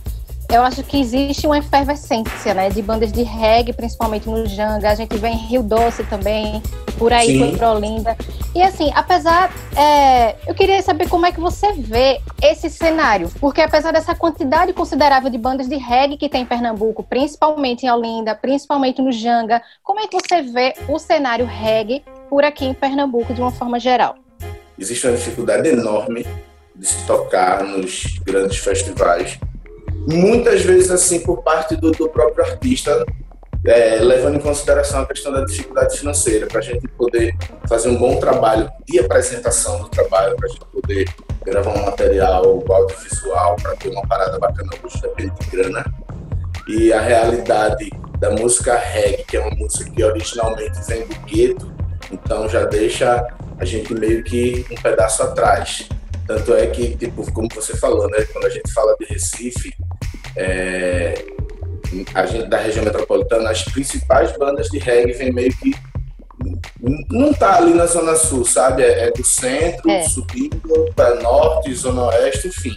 Eu 0.47 0.63
acho 0.63 0.83
que 0.83 0.99
existe 0.99 1.47
uma 1.47 1.57
efervescência, 1.57 2.53
né, 2.53 2.69
de 2.69 2.81
bandas 2.81 3.11
de 3.11 3.23
reggae, 3.23 3.71
principalmente 3.71 4.29
no 4.29 4.45
Janga. 4.45 4.89
A 4.89 4.95
gente 4.95 5.17
vê 5.17 5.29
em 5.29 5.37
Rio 5.37 5.63
Doce 5.63 6.03
também, 6.03 6.61
por 6.99 7.13
aí, 7.13 7.39
Sim. 7.39 7.57
por 7.57 7.63
Olinda. 7.63 8.17
E 8.53 8.61
assim, 8.61 8.91
apesar, 8.93 9.49
é, 9.77 10.35
eu 10.45 10.53
queria 10.53 10.81
saber 10.81 11.07
como 11.07 11.25
é 11.25 11.31
que 11.31 11.39
você 11.39 11.71
vê 11.71 12.19
esse 12.41 12.69
cenário, 12.69 13.31
porque 13.39 13.61
apesar 13.61 13.93
dessa 13.93 14.13
quantidade 14.13 14.73
considerável 14.73 15.29
de 15.29 15.37
bandas 15.37 15.69
de 15.69 15.77
reggae 15.77 16.17
que 16.17 16.27
tem 16.27 16.41
em 16.41 16.45
Pernambuco, 16.45 17.01
principalmente 17.01 17.85
em 17.85 17.89
Olinda, 17.89 18.35
principalmente 18.35 19.01
no 19.01 19.11
Janga, 19.11 19.61
como 19.81 20.01
é 20.01 20.07
que 20.07 20.17
você 20.17 20.41
vê 20.41 20.73
o 20.89 20.99
cenário 20.99 21.45
reggae 21.45 22.03
por 22.29 22.43
aqui 22.43 22.65
em 22.65 22.73
Pernambuco 22.73 23.33
de 23.33 23.41
uma 23.41 23.51
forma 23.51 23.79
geral? 23.79 24.15
Existe 24.77 25.07
uma 25.07 25.15
dificuldade 25.15 25.67
enorme 25.69 26.25
de 26.75 26.87
se 26.87 27.05
tocar 27.05 27.63
nos 27.63 28.19
grandes 28.23 28.57
festivais. 28.57 29.39
Muitas 30.07 30.61
vezes, 30.61 30.89
assim, 30.89 31.19
por 31.19 31.43
parte 31.43 31.75
do, 31.75 31.91
do 31.91 32.09
próprio 32.09 32.43
artista, 32.43 33.05
é, 33.65 33.97
levando 33.97 34.37
em 34.37 34.39
consideração 34.39 35.01
a 35.01 35.05
questão 35.05 35.31
da 35.31 35.45
dificuldade 35.45 35.97
financeira, 35.97 36.47
para 36.47 36.59
a 36.59 36.63
gente 36.63 36.87
poder 36.89 37.35
fazer 37.67 37.89
um 37.89 37.97
bom 37.97 38.19
trabalho 38.19 38.69
de 38.87 38.99
apresentação 38.99 39.83
do 39.83 39.89
trabalho, 39.89 40.35
para 40.35 40.47
a 40.47 40.49
gente 40.49 40.65
poder 40.65 41.07
gravar 41.43 41.71
um 41.71 41.85
material 41.85 42.63
audiovisual, 42.67 43.55
para 43.61 43.75
ter 43.75 43.89
uma 43.89 44.01
parada 44.07 44.39
bacana, 44.39 44.69
hoje 44.83 45.01
depende 45.01 45.33
de 45.39 45.45
grana. 45.55 45.85
E 46.67 46.91
a 46.91 47.01
realidade 47.01 47.91
da 48.19 48.31
música 48.31 48.75
reggae, 48.75 49.23
que 49.23 49.37
é 49.37 49.39
uma 49.39 49.55
música 49.55 49.89
que 49.89 50.03
originalmente 50.03 50.79
vem 50.87 51.05
do 51.05 51.15
gueto, 51.25 51.71
então 52.11 52.47
já 52.49 52.65
deixa 52.65 53.25
a 53.57 53.65
gente 53.65 53.93
meio 53.93 54.23
que 54.23 54.65
um 54.71 54.75
pedaço 54.75 55.23
atrás. 55.23 55.87
Tanto 56.27 56.53
é 56.53 56.67
que, 56.67 56.95
tipo, 56.95 57.29
como 57.31 57.47
você 57.53 57.75
falou, 57.75 58.09
né? 58.09 58.25
Quando 58.31 58.45
a 58.45 58.49
gente 58.49 58.71
fala 58.71 58.95
de 58.99 59.05
Recife, 59.05 59.73
é, 60.35 61.13
a 62.13 62.25
gente 62.25 62.47
da 62.47 62.57
região 62.57 62.85
metropolitana, 62.85 63.49
as 63.49 63.63
principais 63.63 64.35
bandas 64.37 64.67
de 64.67 64.77
reggae 64.79 65.13
vem 65.13 65.31
meio 65.31 65.55
que 65.57 65.73
não 67.09 67.33
tá 67.33 67.57
ali 67.57 67.73
na 67.73 67.85
zona 67.85 68.15
sul, 68.15 68.43
sabe? 68.45 68.81
É, 68.83 69.07
é 69.07 69.11
do 69.11 69.23
centro, 69.23 69.89
É. 69.89 70.03
subindo 70.03 70.91
para 70.95 71.15
norte, 71.15 71.73
zona 71.75 72.03
oeste, 72.05 72.47
enfim. 72.47 72.75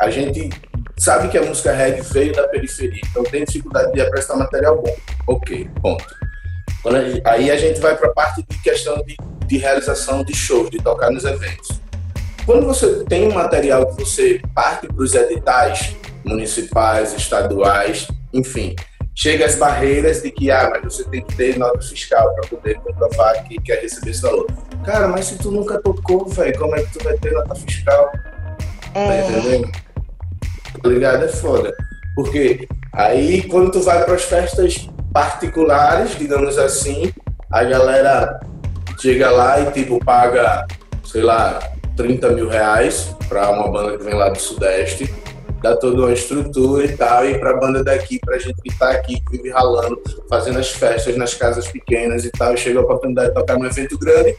A 0.00 0.10
gente 0.10 0.50
sabe 0.96 1.28
que 1.28 1.38
a 1.38 1.42
música 1.42 1.72
reggae 1.72 2.00
veio 2.02 2.32
da 2.32 2.48
periferia, 2.48 3.00
então 3.10 3.22
tem 3.24 3.44
dificuldade 3.44 3.92
de 3.92 4.00
apresentar 4.00 4.36
material 4.36 4.82
bom. 4.82 4.96
Ok, 5.28 5.68
ponto. 5.80 6.04
A 6.84 7.30
aí 7.32 7.50
a 7.50 7.56
gente 7.56 7.80
vai 7.80 7.96
para 7.96 8.08
a 8.08 8.12
parte 8.12 8.44
de 8.48 8.58
questão 8.62 9.02
de, 9.04 9.16
de 9.46 9.58
realização 9.58 10.22
de 10.22 10.34
shows, 10.34 10.70
de 10.70 10.78
tocar 10.78 11.10
nos 11.10 11.24
eventos. 11.24 11.80
Quando 12.46 12.66
você 12.66 13.04
tem 13.04 13.28
um 13.28 13.34
material 13.34 13.86
que 13.86 14.04
você 14.04 14.40
parte 14.54 14.86
para 14.86 15.02
os 15.02 15.14
editais 15.14 15.94
municipais, 16.24 17.12
estaduais, 17.14 18.08
enfim, 18.32 18.74
chega 19.14 19.44
às 19.44 19.56
barreiras 19.56 20.22
de 20.22 20.30
que, 20.30 20.50
ah, 20.50 20.70
mas 20.70 20.94
você 20.94 21.04
tem 21.04 21.22
que 21.24 21.36
ter 21.36 21.58
nota 21.58 21.80
fiscal 21.80 22.32
para 22.34 22.48
poder 22.48 22.76
comprovar 22.76 23.44
que 23.44 23.60
quer 23.60 23.82
receber 23.82 24.12
esse 24.12 24.22
valor. 24.22 24.46
Cara, 24.84 25.08
mas 25.08 25.26
se 25.26 25.36
tu 25.36 25.50
nunca 25.50 25.80
tocou, 25.82 26.26
velho, 26.26 26.58
como 26.58 26.76
é 26.76 26.82
que 26.82 26.98
tu 26.98 27.04
vai 27.04 27.16
ter 27.18 27.32
nota 27.32 27.54
fiscal? 27.54 28.12
Tá 28.94 29.18
entendendo? 29.18 29.70
Tá 30.82 30.88
ligado? 30.88 31.24
É 31.24 31.28
foda. 31.28 31.74
Porque 32.14 32.66
aí 32.92 33.42
quando 33.42 33.72
tu 33.72 33.80
vai 33.80 34.04
para 34.04 34.14
as 34.14 34.22
festas 34.22 34.88
particulares, 35.18 36.16
digamos 36.16 36.56
assim, 36.58 37.12
a 37.50 37.64
galera 37.64 38.38
chega 39.00 39.28
lá 39.32 39.60
e 39.60 39.72
tipo 39.72 39.98
paga, 40.04 40.64
sei 41.04 41.22
lá, 41.22 41.58
30 41.96 42.30
mil 42.30 42.48
reais 42.48 43.16
para 43.28 43.50
uma 43.50 43.68
banda 43.68 43.98
que 43.98 44.04
vem 44.04 44.14
lá 44.14 44.28
do 44.28 44.38
Sudeste, 44.38 45.12
dá 45.60 45.74
toda 45.74 46.02
uma 46.02 46.12
estrutura 46.12 46.84
e 46.84 46.96
tal, 46.96 47.26
e 47.28 47.36
para 47.36 47.50
a 47.50 47.56
banda 47.56 47.82
daqui, 47.82 48.20
para 48.20 48.36
a 48.36 48.38
gente 48.38 48.62
que 48.62 48.70
está 48.70 48.92
aqui, 48.92 49.20
que 49.20 49.38
vive 49.38 49.50
ralando, 49.50 50.00
fazendo 50.30 50.60
as 50.60 50.70
festas 50.70 51.16
nas 51.16 51.34
casas 51.34 51.66
pequenas 51.66 52.24
e 52.24 52.30
tal, 52.30 52.54
e 52.54 52.56
chega 52.56 52.78
a 52.78 52.82
oportunidade 52.82 53.30
de 53.30 53.34
tocar 53.34 53.58
num 53.58 53.66
evento 53.66 53.98
grande, 53.98 54.36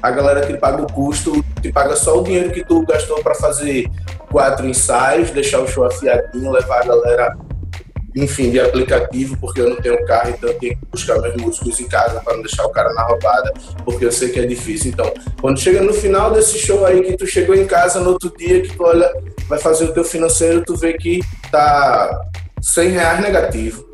a 0.00 0.10
galera 0.12 0.46
te 0.46 0.56
paga 0.56 0.80
o 0.80 0.92
custo, 0.92 1.44
te 1.60 1.72
paga 1.72 1.96
só 1.96 2.20
o 2.20 2.22
dinheiro 2.22 2.52
que 2.52 2.64
tu 2.64 2.86
gastou 2.86 3.20
para 3.20 3.34
fazer 3.34 3.90
quatro 4.30 4.64
ensaios, 4.64 5.32
deixar 5.32 5.58
o 5.58 5.66
show 5.66 5.84
afiadinho, 5.84 6.52
levar 6.52 6.82
a 6.82 6.86
galera 6.86 7.36
enfim, 8.14 8.50
de 8.50 8.60
aplicativo, 8.60 9.36
porque 9.38 9.60
eu 9.60 9.70
não 9.70 9.76
tenho 9.76 10.04
carro, 10.04 10.30
então 10.30 10.48
eu 10.50 10.58
tenho 10.58 10.76
que 10.76 10.86
buscar 10.86 11.20
meus 11.20 11.36
músicos 11.36 11.80
em 11.80 11.88
casa 11.88 12.20
para 12.20 12.34
não 12.34 12.42
deixar 12.42 12.66
o 12.66 12.70
cara 12.70 12.92
na 12.92 13.02
roubada, 13.02 13.52
porque 13.84 14.04
eu 14.04 14.12
sei 14.12 14.30
que 14.30 14.40
é 14.40 14.46
difícil. 14.46 14.90
Então, 14.90 15.12
quando 15.40 15.60
chega 15.60 15.80
no 15.80 15.92
final 15.92 16.32
desse 16.32 16.58
show 16.58 16.84
aí, 16.84 17.02
que 17.02 17.16
tu 17.16 17.26
chegou 17.26 17.54
em 17.54 17.66
casa 17.66 18.00
no 18.00 18.10
outro 18.10 18.32
dia, 18.36 18.62
que 18.62 18.76
tu 18.76 18.82
olha, 18.82 19.10
vai 19.48 19.58
fazer 19.58 19.84
o 19.84 19.92
teu 19.92 20.04
financeiro, 20.04 20.64
tu 20.64 20.76
vê 20.76 20.94
que 20.94 21.20
tá 21.50 22.28
100 22.60 22.88
reais 22.90 23.20
negativo. 23.20 23.88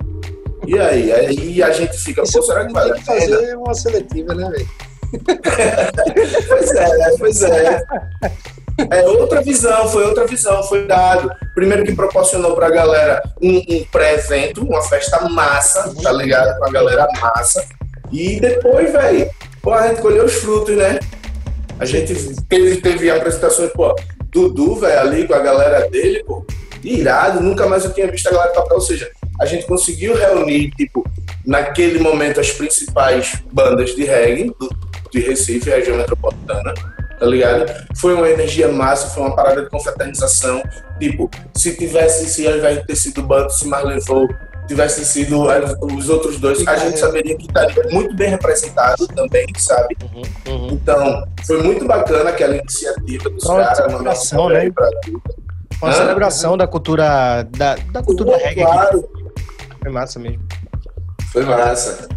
E 0.66 0.78
aí? 0.78 1.12
Aí 1.12 1.62
a 1.62 1.70
gente 1.70 1.96
fica, 1.98 2.22
Isso 2.22 2.38
pô, 2.38 2.42
será 2.42 2.66
que 2.66 2.72
pena? 2.72 2.96
fazer 3.02 3.56
uma 3.56 3.74
seletiva, 3.74 4.34
né, 4.34 4.50
velho? 4.50 4.68
pois 6.48 6.70
é, 6.72 7.16
pois 7.18 7.42
é. 7.42 7.82
É 8.90 9.06
outra 9.06 9.40
visão, 9.42 9.88
foi 9.88 10.04
outra 10.04 10.26
visão, 10.26 10.62
foi 10.62 10.86
dado. 10.86 11.30
Primeiro 11.54 11.84
que 11.84 11.94
proporcionou 11.94 12.54
pra 12.54 12.70
galera 12.70 13.22
um, 13.42 13.56
um 13.56 13.84
pré-evento, 13.90 14.64
uma 14.64 14.82
festa 14.82 15.28
massa, 15.28 15.94
tá 16.02 16.12
ligado? 16.12 16.58
Com 16.58 16.66
a 16.66 16.70
galera 16.70 17.08
massa. 17.20 17.64
E 18.12 18.38
depois, 18.38 18.92
velho, 18.92 19.30
a 19.66 19.88
gente 19.88 20.00
colheu 20.00 20.24
os 20.24 20.34
frutos, 20.34 20.76
né? 20.76 21.00
A 21.78 21.84
gente 21.84 22.14
teve, 22.48 22.76
teve 22.76 23.10
apresentações, 23.10 23.70
pô, 23.72 23.94
Dudu, 24.30 24.76
velho, 24.76 25.00
ali 25.00 25.26
com 25.26 25.34
a 25.34 25.40
galera 25.40 25.88
dele, 25.90 26.22
pô, 26.24 26.44
irado, 26.82 27.40
nunca 27.40 27.66
mais 27.66 27.84
eu 27.84 27.92
tinha 27.92 28.10
visto 28.10 28.28
a 28.28 28.32
galera 28.32 28.52
tocar, 28.52 28.74
ou 28.74 28.80
seja, 28.80 29.10
a 29.40 29.46
gente 29.46 29.66
conseguiu 29.66 30.16
reunir, 30.16 30.70
tipo, 30.70 31.04
naquele 31.44 31.98
momento 31.98 32.40
as 32.40 32.50
principais 32.50 33.42
bandas 33.52 33.94
de 33.94 34.04
reggae 34.04 34.54
do, 34.58 34.68
de 35.10 35.20
Recife, 35.20 35.68
região 35.68 35.96
metropolitana, 35.96 36.72
tá 37.18 37.26
ligado? 37.26 37.72
Foi 38.00 38.14
uma 38.14 38.28
energia 38.28 38.68
massa, 38.68 39.08
foi 39.08 39.22
uma 39.22 39.34
parada 39.34 39.62
de 39.62 39.70
confraternização. 39.70 40.62
Tipo, 40.98 41.30
se 41.56 41.76
tivesse, 41.76 42.26
se 42.28 42.46
ao 42.46 42.56
invés 42.56 42.78
de 42.80 42.86
ter 42.86 42.96
sido 42.96 43.18
o 43.20 43.22
bando, 43.24 43.50
se 43.50 43.66
mais 43.68 43.84
levou, 43.84 44.28
tivesse 44.66 45.04
sido 45.04 45.42
os 45.82 46.08
outros 46.08 46.38
dois, 46.40 46.66
a 46.66 46.76
gente 46.76 46.98
saberia 46.98 47.36
que 47.36 47.46
estaria 47.46 47.84
muito 47.90 48.14
bem 48.16 48.30
representado 48.30 49.06
também, 49.08 49.46
sabe? 49.56 49.96
Uhum. 50.48 50.68
Então, 50.72 51.24
foi 51.46 51.62
muito 51.62 51.86
bacana 51.86 52.30
aquela 52.30 52.56
iniciativa 52.56 53.30
dos 53.30 53.44
Uma 53.44 53.60
caras, 53.62 53.76
celebração, 53.76 54.44
mandar 54.44 54.60
um 54.60 54.64
né? 54.64 54.70
pra 54.72 54.90
tudo. 55.02 55.22
Uma 55.82 55.90
Hã? 55.90 55.92
celebração 55.92 56.56
da 56.56 56.66
cultura 56.66 57.42
da, 57.50 57.76
da 57.92 58.02
cultura 58.02 58.36
reggae. 58.38 58.62
aqui. 58.62 58.72
Claro, 58.72 59.08
Foi 59.82 59.90
massa 59.92 60.18
mesmo. 60.18 60.42
Foi 61.32 61.44
massa. 61.44 62.08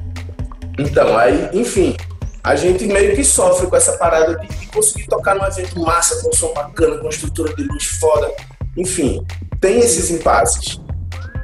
Então, 0.78 1.18
aí, 1.18 1.50
enfim, 1.54 1.96
a 2.44 2.56
gente 2.56 2.86
meio 2.88 3.16
que 3.16 3.24
sofre 3.24 3.68
com 3.68 3.76
essa 3.76 3.94
parada 3.98 4.38
de, 4.38 4.48
de 4.48 4.66
conseguir 4.68 5.08
tocar 5.08 5.36
num 5.36 5.46
evento 5.46 5.80
massa, 5.80 6.22
com 6.24 6.32
som 6.34 6.54
bacana, 6.54 6.98
com 6.98 7.10
estrutura 7.10 7.54
de 7.56 7.64
luz 7.64 7.86
foda. 8.00 8.32
Enfim, 8.78 9.26
tem 9.60 9.80
esses 9.80 10.10
impasses. 10.12 10.80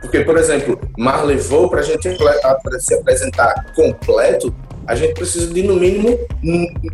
Porque, 0.02 0.22
por 0.22 0.38
exemplo, 0.38 0.80
Marley 0.98 1.38
Vou, 1.38 1.70
pra 1.70 1.82
gente 1.82 2.08
apre- 2.08 2.40
apre- 2.44 2.80
se 2.80 2.94
apresentar 2.94 3.74
completo, 3.76 4.54
a 4.88 4.96
gente 4.96 5.14
precisa 5.16 5.52
de 5.52 5.64
no 5.64 5.76
mínimo 5.76 6.18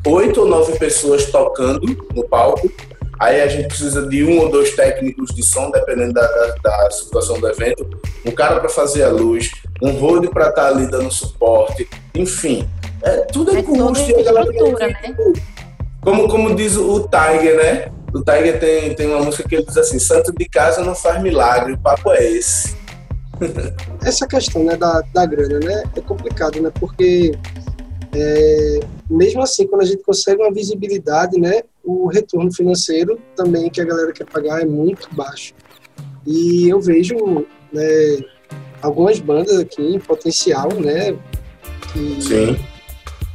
oito 0.07 0.41
ou 0.41 0.47
nove 0.47 0.77
pessoas 0.79 1.25
tocando 1.25 1.81
no 2.15 2.23
palco. 2.27 2.71
Aí 3.19 3.39
a 3.41 3.47
gente 3.47 3.67
precisa 3.67 4.07
de 4.07 4.23
um 4.23 4.39
ou 4.39 4.49
dois 4.49 4.71
técnicos 4.75 5.31
de 5.35 5.43
som, 5.43 5.69
dependendo 5.69 6.13
da, 6.13 6.25
da- 6.25 6.55
da 6.63 6.89
situação 6.91 7.39
do 7.39 7.47
evento. 7.47 7.87
Um 8.25 8.31
cara 8.31 8.59
para 8.59 8.69
fazer 8.69 9.03
a 9.03 9.09
luz, 9.09 9.51
um 9.81 9.91
road 9.91 10.29
para 10.29 10.49
estar 10.49 10.67
ali 10.67 10.87
dando 10.87 11.11
suporte. 11.11 11.87
Enfim, 12.15 12.67
é, 13.03 13.17
tudo 13.31 13.51
é, 13.55 13.59
É 13.59 13.63
custo. 13.63 14.19
a 14.19 14.23
galera 14.23 14.51
estrutura, 14.51 14.77
tem 15.01 15.11
né? 15.11 15.17
que- 15.33 15.41
Como, 16.01 16.27
como 16.27 16.55
diz 16.55 16.75
o 16.77 16.99
Tiger, 17.07 17.57
né? 17.57 17.91
O 18.13 18.21
Tiger 18.21 18.59
tem, 18.59 18.93
tem 18.95 19.07
uma 19.07 19.21
música 19.23 19.47
que 19.47 19.55
ele 19.55 19.65
diz 19.65 19.77
assim: 19.77 19.99
Santo 19.99 20.33
de 20.35 20.45
casa 20.49 20.83
não 20.83 20.95
faz 20.95 21.21
milagre, 21.21 21.73
o 21.73 21.77
papo 21.79 22.11
é 22.11 22.23
esse. 22.31 22.75
essa 24.03 24.27
questão 24.27 24.63
né, 24.63 24.75
da, 24.75 25.01
da 25.13 25.25
grana 25.25 25.59
né, 25.59 25.83
é 25.95 26.01
complicado, 26.01 26.61
né? 26.61 26.71
Porque 26.79 27.33
é, 28.13 28.79
mesmo 29.09 29.41
assim, 29.41 29.65
quando 29.67 29.81
a 29.81 29.85
gente 29.85 30.03
consegue 30.03 30.41
uma 30.41 30.51
visibilidade, 30.53 31.39
né, 31.39 31.61
o 31.83 32.07
retorno 32.07 32.51
financeiro 32.53 33.17
também 33.35 33.69
que 33.69 33.81
a 33.81 33.85
galera 33.85 34.11
quer 34.11 34.25
pagar 34.25 34.61
é 34.61 34.65
muito 34.65 35.07
baixo. 35.15 35.53
E 36.27 36.69
eu 36.69 36.79
vejo 36.79 37.15
né, 37.73 38.19
algumas 38.81 39.19
bandas 39.19 39.57
aqui 39.57 39.81
em 39.95 39.99
potencial, 39.99 40.69
né? 40.73 41.15
Que, 41.93 42.21
Sim. 42.21 42.59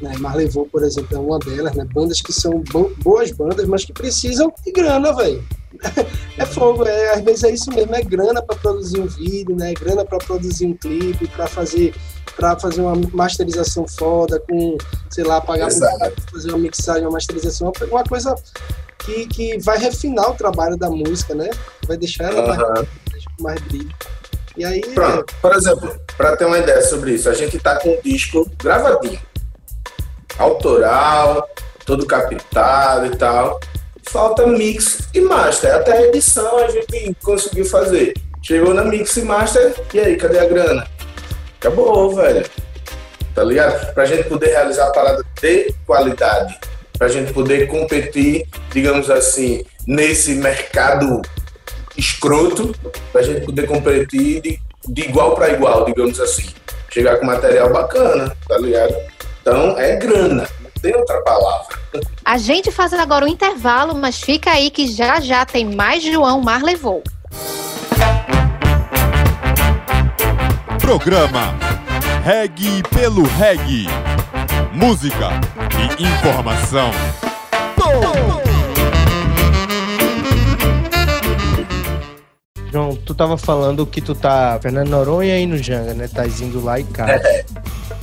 Né, 0.01 0.15
Marley 0.19 0.49
por 0.71 0.83
exemplo, 0.83 1.17
é 1.17 1.19
uma 1.21 1.39
delas, 1.39 1.75
né? 1.75 1.87
Bandas 1.93 2.21
que 2.21 2.33
são 2.33 2.61
bo- 2.71 2.93
boas 2.99 3.31
bandas, 3.33 3.67
mas 3.67 3.85
que 3.85 3.93
precisam 3.93 4.53
de 4.65 4.73
grana, 4.73 5.13
velho. 5.15 5.43
É 6.39 6.45
fogo, 6.45 6.85
é, 6.85 7.15
às 7.15 7.23
vezes 7.23 7.45
é 7.45 7.51
isso 7.51 7.71
mesmo, 7.71 7.95
é 7.95 8.03
grana 8.03 8.43
para 8.43 8.57
produzir 8.57 9.01
um 9.01 9.07
vídeo, 9.07 9.57
né? 9.57 9.73
Grana 9.73 10.05
para 10.05 10.19
produzir 10.19 10.67
um 10.67 10.77
clipe, 10.77 11.27
para 11.29 11.47
fazer 11.47 11.95
para 12.37 12.55
fazer 12.59 12.83
uma 12.83 12.95
masterização 13.15 13.87
foda 13.89 14.39
com, 14.41 14.77
sei 15.09 15.25
lá, 15.25 15.41
pagar 15.41 15.69
pra 15.75 16.11
fazer 16.31 16.51
uma 16.51 16.59
mixagem, 16.59 17.03
uma 17.05 17.13
masterização, 17.13 17.73
uma 17.91 18.05
coisa 18.05 18.35
que, 18.99 19.27
que 19.27 19.59
vai 19.61 19.79
refinar 19.79 20.31
o 20.31 20.35
trabalho 20.35 20.77
da 20.77 20.91
música, 20.91 21.35
né? 21.35 21.49
Vai 21.89 21.97
deixar 21.97 22.25
ela 22.25 22.47
mais, 22.47 22.61
Aham. 22.61 22.87
com 23.39 23.43
mais 23.43 23.61
brilho. 23.63 23.89
E 24.59 24.65
aí, 24.67 24.81
Pronto, 24.83 25.35
por 25.41 25.55
exemplo, 25.55 25.97
para 26.19 26.37
ter 26.37 26.45
uma 26.45 26.59
ideia 26.59 26.83
sobre 26.83 27.13
isso, 27.15 27.29
a 27.31 27.35
gente 27.35 27.59
tá 27.59 27.79
com 27.81 27.89
um 27.91 28.01
disco 28.03 28.47
gravadinho, 28.63 29.19
autoral, 30.38 31.49
todo 31.85 32.07
captado 32.07 33.07
e 33.07 33.16
tal. 33.16 33.61
Falta 34.05 34.46
mix 34.46 35.09
e 35.14 35.20
master. 35.20 35.75
Até 35.75 35.99
a 35.99 36.03
edição 36.07 36.59
a 36.59 36.68
gente 36.68 37.16
conseguiu 37.22 37.64
fazer. 37.64 38.14
Chegou 38.42 38.72
na 38.72 38.85
mix 38.85 39.16
e 39.16 39.22
master, 39.22 39.75
e 39.92 39.99
aí, 39.99 40.16
cadê 40.16 40.38
a 40.38 40.46
grana? 40.46 40.87
Acabou, 41.59 42.14
velho. 42.14 42.46
Tá 43.35 43.42
ligado? 43.42 43.92
Pra 43.92 44.07
gente 44.07 44.29
poder 44.29 44.51
realizar 44.51 44.87
a 44.87 44.92
parada 44.92 45.25
de 45.40 45.75
qualidade. 45.85 46.57
Pra 46.96 47.09
gente 47.09 47.33
poder 47.33 47.66
competir, 47.66 48.49
digamos 48.70 49.11
assim, 49.11 49.64
nesse 49.87 50.37
mercado 50.37 51.20
escroto, 51.96 52.75
pra 53.12 53.22
gente 53.22 53.44
poder 53.44 53.66
competir 53.66 54.40
de, 54.40 54.61
de 54.88 55.03
igual 55.03 55.35
para 55.35 55.51
igual, 55.51 55.85
digamos 55.85 56.20
assim. 56.20 56.46
Chegar 56.88 57.16
com 57.18 57.27
material 57.27 57.72
bacana, 57.72 58.35
tá 58.49 58.57
ligado? 58.59 58.94
Então 59.47 59.79
é 59.79 59.95
grana, 59.95 60.49
não 60.61 60.71
tem 60.83 60.93
outra 60.97 61.23
palavra. 61.23 61.79
A 62.25 62.37
gente 62.37 62.73
faz 62.73 62.93
agora 62.93 63.25
um 63.25 63.29
intervalo, 63.29 63.95
mas 63.95 64.21
fica 64.21 64.51
aí 64.51 64.71
que 64.71 64.89
já 64.89 65.21
já 65.21 65.47
tem 65.47 65.65
mais 65.65 66.03
João 66.03 66.41
Mar 66.41 66.65
levou. 66.65 67.01
Programa 70.81 71.55
Reg 72.25 72.83
pelo 72.93 73.23
Reg. 73.23 73.87
Música 74.73 75.29
e 75.79 76.03
informação. 76.03 76.91
João, 82.73 82.97
tu 82.97 83.15
tava 83.15 83.39
falando 83.39 83.87
que 83.87 84.01
tu 84.01 84.13
tá 84.13 84.59
Fernando 84.61 84.89
Noronha 84.89 85.39
e 85.39 85.47
no 85.47 85.57
Janga, 85.57 85.95
né? 85.95 86.09
Tá 86.09 86.27
indo 86.27 86.65
lá 86.65 86.81
e 86.81 86.85
cá. 86.85 87.07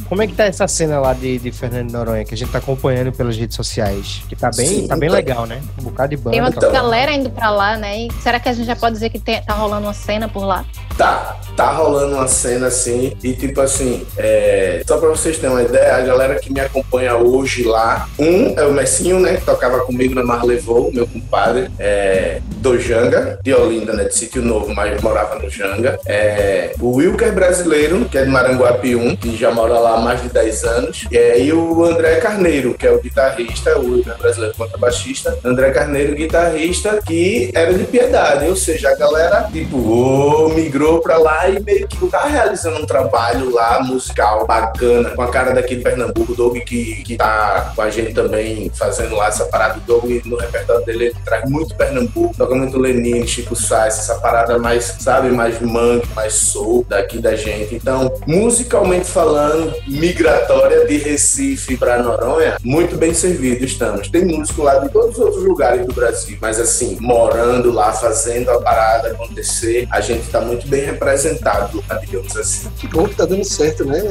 Como 0.09 0.21
é 0.21 0.27
que 0.27 0.33
tá 0.33 0.43
essa 0.45 0.67
cena 0.67 0.99
lá 0.99 1.13
de, 1.13 1.39
de 1.39 1.51
Fernando 1.51 1.91
Noronha, 1.91 2.23
que 2.23 2.33
a 2.33 2.37
gente 2.37 2.51
tá 2.51 2.57
acompanhando 2.59 3.11
pelas 3.11 3.35
redes 3.35 3.55
sociais? 3.55 4.21
Que 4.29 4.35
tá 4.35 4.51
bem, 4.55 4.67
Sim, 4.67 4.87
tá 4.87 4.95
bem 4.95 5.07
então. 5.07 5.15
legal, 5.17 5.45
né? 5.45 5.61
Um 5.79 5.83
bocado 5.83 6.09
de 6.09 6.17
banda. 6.17 6.31
Tem 6.31 6.41
uma 6.41 6.51
tá- 6.51 6.69
galera 6.69 7.11
indo 7.13 7.29
pra 7.29 7.49
lá, 7.49 7.77
né? 7.77 7.97
E 8.05 8.11
será 8.21 8.39
que 8.39 8.47
a 8.49 8.53
gente 8.53 8.65
já 8.67 8.75
pode 8.75 8.93
dizer 8.93 9.09
que 9.09 9.19
tem- 9.19 9.41
tá 9.41 9.53
rolando 9.53 9.87
uma 9.87 9.93
cena 9.93 10.27
por 10.29 10.45
lá? 10.45 10.65
Tá, 10.97 11.39
tá 11.57 11.71
rolando 11.71 12.15
uma 12.15 12.27
cena 12.27 12.67
assim, 12.67 13.13
e 13.23 13.33
tipo 13.33 13.59
assim, 13.61 14.05
é, 14.15 14.83
só 14.87 14.97
pra 14.99 15.09
vocês 15.09 15.37
terem 15.39 15.55
uma 15.55 15.63
ideia, 15.63 15.95
a 15.95 16.01
galera 16.01 16.35
que 16.39 16.53
me 16.53 16.59
acompanha 16.59 17.15
hoje 17.15 17.63
lá, 17.63 18.07
um 18.19 18.53
é 18.59 18.63
o 18.65 18.71
Messinho, 18.71 19.19
né, 19.19 19.37
que 19.37 19.43
tocava 19.45 19.79
comigo 19.79 20.13
na 20.13 20.23
Marlevou, 20.23 20.91
meu 20.93 21.07
compadre, 21.07 21.71
é, 21.79 22.39
do 22.57 22.79
Janga, 22.79 23.39
de 23.43 23.51
Olinda, 23.53 23.93
né, 23.93 24.03
de 24.03 24.13
Sítio 24.15 24.43
Novo, 24.43 24.71
mas 24.75 25.01
morava 25.01 25.39
no 25.39 25.49
Janga. 25.49 25.99
É, 26.05 26.75
o 26.79 26.91
Wilker 26.97 27.33
brasileiro, 27.33 28.05
que 28.05 28.17
é 28.19 28.23
de 28.25 28.29
Maranguape 28.29 28.95
1, 28.95 29.15
que 29.15 29.35
já 29.35 29.49
mora 29.51 29.79
lá 29.79 29.92
mais 29.99 30.21
de 30.21 30.29
10 30.29 30.63
anos. 30.63 31.05
É, 31.11 31.39
e 31.39 31.53
o 31.53 31.83
André 31.83 32.15
Carneiro, 32.17 32.73
que 32.73 32.87
é 32.87 32.91
o 32.91 33.01
guitarrista, 33.01 33.79
o 33.79 34.03
brasileiro 34.03 34.55
contrabaixista. 34.55 35.37
André 35.43 35.71
Carneiro, 35.71 36.15
guitarrista, 36.15 36.99
que 37.05 37.51
era 37.53 37.73
de 37.73 37.83
piedade, 37.85 38.47
ou 38.47 38.55
seja, 38.55 38.89
a 38.89 38.95
galera, 38.95 39.49
tipo, 39.51 39.77
oh, 39.77 40.49
migrou 40.49 41.01
pra 41.01 41.17
lá 41.17 41.49
e 41.49 41.59
meio 41.59 41.87
que 41.87 42.07
tá 42.07 42.25
realizando 42.25 42.81
um 42.81 42.85
trabalho 42.85 43.53
lá 43.53 43.81
musical 43.83 44.45
bacana, 44.45 45.11
com 45.11 45.21
a 45.21 45.29
cara 45.29 45.53
daqui 45.53 45.75
de 45.75 45.83
Pernambuco, 45.83 46.31
o 46.31 46.35
Doug 46.35 46.57
que, 46.57 47.03
que 47.03 47.17
tá 47.17 47.73
com 47.75 47.81
a 47.81 47.89
gente 47.89 48.13
também 48.13 48.71
fazendo 48.73 49.15
lá 49.15 49.27
essa 49.27 49.45
parada. 49.45 49.77
O 49.77 49.81
Doug 49.81 50.09
no 50.25 50.37
repertório 50.37 50.85
dele 50.85 51.03
ele 51.05 51.15
traz 51.25 51.49
muito 51.49 51.75
Pernambuco, 51.75 52.35
toca 52.37 52.55
muito 52.55 52.77
Lenine, 52.77 53.27
Chico 53.27 53.55
Sainz, 53.55 53.99
essa 53.99 54.15
parada 54.15 54.57
mais, 54.57 54.95
sabe, 54.99 55.29
mais 55.29 55.59
mangue, 55.59 56.07
mais 56.15 56.33
soul 56.33 56.85
daqui 56.87 57.19
da 57.19 57.35
gente. 57.35 57.75
Então, 57.75 58.13
musicalmente 58.25 59.07
falando, 59.07 59.73
migratória 59.87 60.85
de 60.85 60.97
Recife 60.97 61.77
para 61.77 62.01
Noronha, 62.01 62.57
muito 62.63 62.97
bem 62.97 63.13
servido 63.13 63.65
estamos. 63.65 64.07
Tem 64.07 64.25
músico 64.25 64.63
lá 64.63 64.79
de 64.79 64.89
todos 64.89 65.17
os 65.17 65.19
outros 65.19 65.43
lugares 65.43 65.85
do 65.85 65.93
Brasil, 65.93 66.37
mas 66.41 66.59
assim, 66.59 66.97
morando 66.99 67.71
lá, 67.71 67.91
fazendo 67.93 68.49
a 68.51 68.61
parada 68.61 69.09
acontecer, 69.09 69.87
a 69.91 69.99
gente 70.01 70.29
tá 70.29 70.41
muito 70.41 70.67
bem 70.67 70.85
representado, 70.85 71.83
digamos 72.01 72.35
assim. 72.37 72.69
Que 72.77 72.87
bom 72.87 73.07
que 73.07 73.15
tá 73.15 73.25
dando 73.25 73.43
certo, 73.43 73.85
né? 73.85 74.01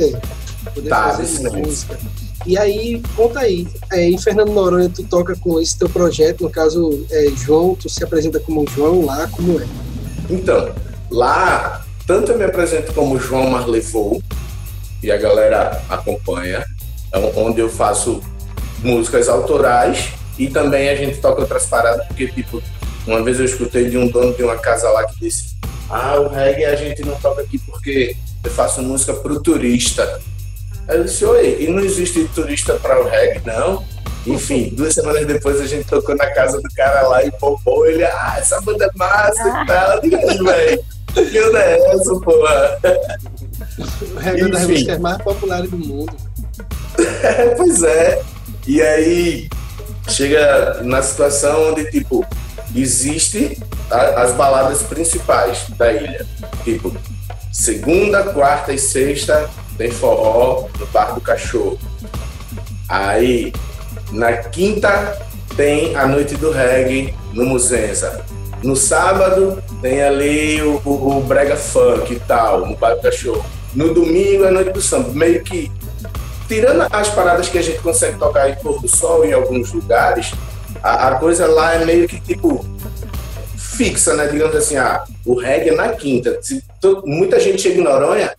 Poder 0.75 0.89
Tá, 0.89 1.11
fazer 1.15 1.51
música. 1.51 1.99
E 2.45 2.59
aí, 2.59 3.01
conta 3.15 3.41
aí, 3.41 3.67
é, 3.93 4.09
em 4.09 4.19
Fernando 4.19 4.51
Noronha 4.53 4.89
tu 4.89 5.03
toca 5.05 5.37
com 5.37 5.61
esse 5.61 5.79
teu 5.79 5.89
projeto, 5.89 6.43
no 6.43 6.51
caso, 6.51 7.07
é, 7.11 7.27
João, 7.37 7.75
tu 7.75 7.89
se 7.89 8.03
apresenta 8.03 8.41
como 8.41 8.65
João 8.69 9.05
lá, 9.05 9.29
como 9.29 9.61
é? 9.61 9.67
Então, 10.29 10.73
lá, 11.11 11.85
tanto 12.07 12.33
eu 12.33 12.39
me 12.39 12.45
apresento 12.45 12.93
como 12.93 13.19
João 13.19 13.51
Marlevou, 13.51 14.21
e 15.03 15.11
a 15.11 15.17
galera 15.17 15.83
acompanha, 15.89 16.65
é 17.13 17.19
onde 17.37 17.61
eu 17.61 17.69
faço 17.69 18.23
músicas 18.79 19.29
autorais 19.29 20.11
e 20.39 20.49
também 20.49 20.89
a 20.89 20.97
gente 20.97 21.19
toca 21.19 21.43
outras 21.43 21.67
paradas, 21.67 22.07
porque, 22.07 22.29
tipo, 22.29 22.63
uma 23.07 23.23
vez 23.23 23.39
eu 23.39 23.45
escutei 23.45 23.89
de 23.91 23.99
um 23.99 24.09
dono 24.09 24.33
de 24.35 24.43
uma 24.43 24.57
casa 24.57 24.89
lá 24.91 25.05
que 25.07 25.19
disse: 25.21 25.57
Ah, 25.91 26.21
o 26.21 26.29
reggae 26.29 26.65
a 26.65 26.77
gente 26.77 27.03
não 27.03 27.17
toca 27.17 27.43
aqui 27.43 27.59
porque 27.59 28.17
eu 28.45 28.51
faço 28.51 28.83
música 28.83 29.13
pro 29.15 29.41
turista. 29.41 30.21
Aí 30.89 30.99
eu 30.99 31.05
disse: 31.05 31.25
Oi, 31.25 31.59
e 31.61 31.69
não 31.69 31.81
existe 31.81 32.25
turista 32.35 32.75
para 32.75 33.01
o 33.01 33.09
reggae, 33.09 33.43
não? 33.45 33.85
Enfim, 34.25 34.71
duas 34.73 34.95
semanas 34.95 35.27
depois 35.27 35.61
a 35.61 35.67
gente 35.67 35.85
tocou 35.85 36.15
na 36.15 36.31
casa 36.31 36.61
do 36.61 36.69
cara 36.77 37.09
lá 37.09 37.25
e 37.25 37.31
popou. 37.33 37.87
Ele, 37.87 38.05
ah, 38.05 38.37
essa 38.39 38.61
banda 38.61 38.85
é 38.85 38.91
massa 38.97 39.49
e 39.49 39.67
tal. 39.67 39.95
Eu 39.95 40.01
digo, 40.01 40.45
velho, 40.45 40.85
que 41.13 41.41
onda 41.41 41.59
é 41.59 41.79
essa, 41.91 42.21
porra? 42.21 42.79
O 43.79 44.19
reggae 44.19 44.41
é 44.41 44.45
uma 44.45 44.51
das 44.53 44.63
Enfim. 44.63 44.73
músicas 44.73 44.99
mais 44.99 45.19
populares 45.23 45.71
do 45.71 45.79
mundo. 45.79 46.13
É, 47.23 47.55
pois 47.57 47.83
é. 47.83 48.23
E 48.67 48.81
aí 48.83 49.49
chega 50.09 50.81
na 50.83 51.01
situação 51.03 51.71
onde, 51.73 51.91
tipo, 51.91 52.25
existe 52.75 53.59
a- 53.91 54.23
as 54.23 54.33
baladas 54.33 54.83
principais 54.83 55.65
da 55.77 55.93
ilha. 55.93 56.27
Tipo, 56.65 56.95
segunda, 57.53 58.23
quarta 58.25 58.73
e 58.73 58.79
sexta 58.79 59.49
tem 59.79 59.91
forró 59.91 60.69
no 60.79 60.87
Bar 60.87 61.15
do 61.15 61.21
Cachorro. 61.21 61.79
Aí, 62.89 63.53
na 64.11 64.33
quinta 64.37 65.17
tem 65.57 65.97
a 65.97 66.07
noite 66.07 66.35
do 66.37 66.51
reggae 66.51 67.15
no 67.33 67.45
Muzenza. 67.47 68.25
No 68.63 68.77
sábado 68.77 69.63
tem 69.81 70.03
ali 70.03 70.63
o, 70.63 70.81
o- 70.85 71.19
o 71.19 71.21
brega 71.23 71.57
funk 71.57 72.13
e 72.15 72.21
tal, 72.21 72.67
no 72.67 72.77
Bar 72.77 72.95
do 72.97 73.01
Cachorro. 73.03 73.45
No 73.75 73.95
domingo 73.95 74.45
é 74.45 74.51
noite 74.51 74.71
do 74.71 74.81
samba. 74.81 75.11
Meio 75.11 75.43
que 75.43 75.71
tirando 76.49 76.87
as 76.91 77.09
paradas 77.09 77.49
que 77.49 77.59
a 77.59 77.63
gente 77.63 77.81
consegue 77.81 78.19
tocar 78.19 78.51
em 78.51 78.55
pôr 78.57 78.81
do 78.81 78.89
sol 78.89 79.25
em 79.25 79.33
alguns 79.33 79.73
lugares, 79.73 80.33
a, 80.83 81.09
a 81.09 81.15
coisa 81.19 81.47
lá 81.47 81.75
é 81.75 81.85
meio 81.85 82.07
que 82.07 82.21
tipo 82.21 82.65
fixa, 83.57 84.15
né? 84.15 84.27
Digamos 84.27 84.55
assim, 84.55 84.77
ah, 84.77 85.05
o 85.25 85.35
reggae 85.35 85.71
é 85.71 85.75
na 85.75 85.91
quinta. 85.91 86.39
Se 86.43 86.63
muita 87.05 87.41
gente 87.41 87.63
chega 87.63 87.81
em 87.81 87.85
Noronha 87.85 88.35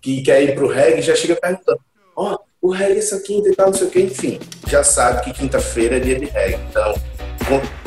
que 0.00 0.22
quer 0.22 0.42
ir 0.42 0.54
pro 0.54 0.66
reggae 0.66 1.00
já 1.02 1.14
chega 1.14 1.36
perguntando, 1.36 1.78
ó, 2.16 2.38
o 2.60 2.70
reggae 2.70 2.96
é 2.96 2.98
essa 2.98 3.20
quinta 3.20 3.48
e 3.48 3.54
tal, 3.54 3.66
não 3.66 3.74
sei 3.74 3.86
o 3.86 3.90
que, 3.90 4.00
enfim, 4.00 4.40
já 4.66 4.82
sabe 4.82 5.22
que 5.22 5.32
quinta-feira 5.32 5.96
é 5.96 6.00
dia 6.00 6.18
de 6.18 6.26
reggae. 6.26 6.58
Então, 6.68 6.94